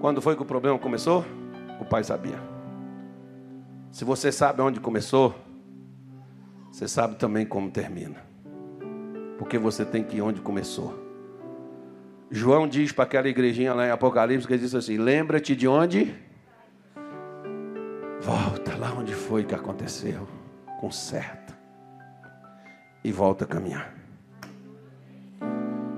[0.00, 1.24] Quando foi que o problema começou?
[1.80, 2.49] O pai sabia.
[3.90, 5.34] Se você sabe onde começou,
[6.70, 8.24] você sabe também como termina.
[9.38, 10.98] Porque você tem que ir onde começou.
[12.30, 16.14] João diz para aquela igrejinha lá em Apocalipse, que ele diz assim: Lembra-te de onde?
[18.20, 20.28] Volta lá onde foi que aconteceu.
[20.78, 21.58] Conserta.
[23.02, 23.94] E volta a caminhar.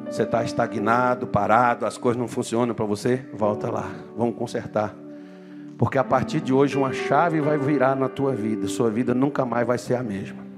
[0.06, 3.26] Você está estagnado, parado, as coisas não funcionam para você?
[3.32, 3.90] Volta lá.
[4.16, 4.94] Vamos consertar.
[5.82, 8.68] Porque a partir de hoje uma chave vai virar na tua vida.
[8.68, 10.51] Sua vida nunca mais vai ser a mesma.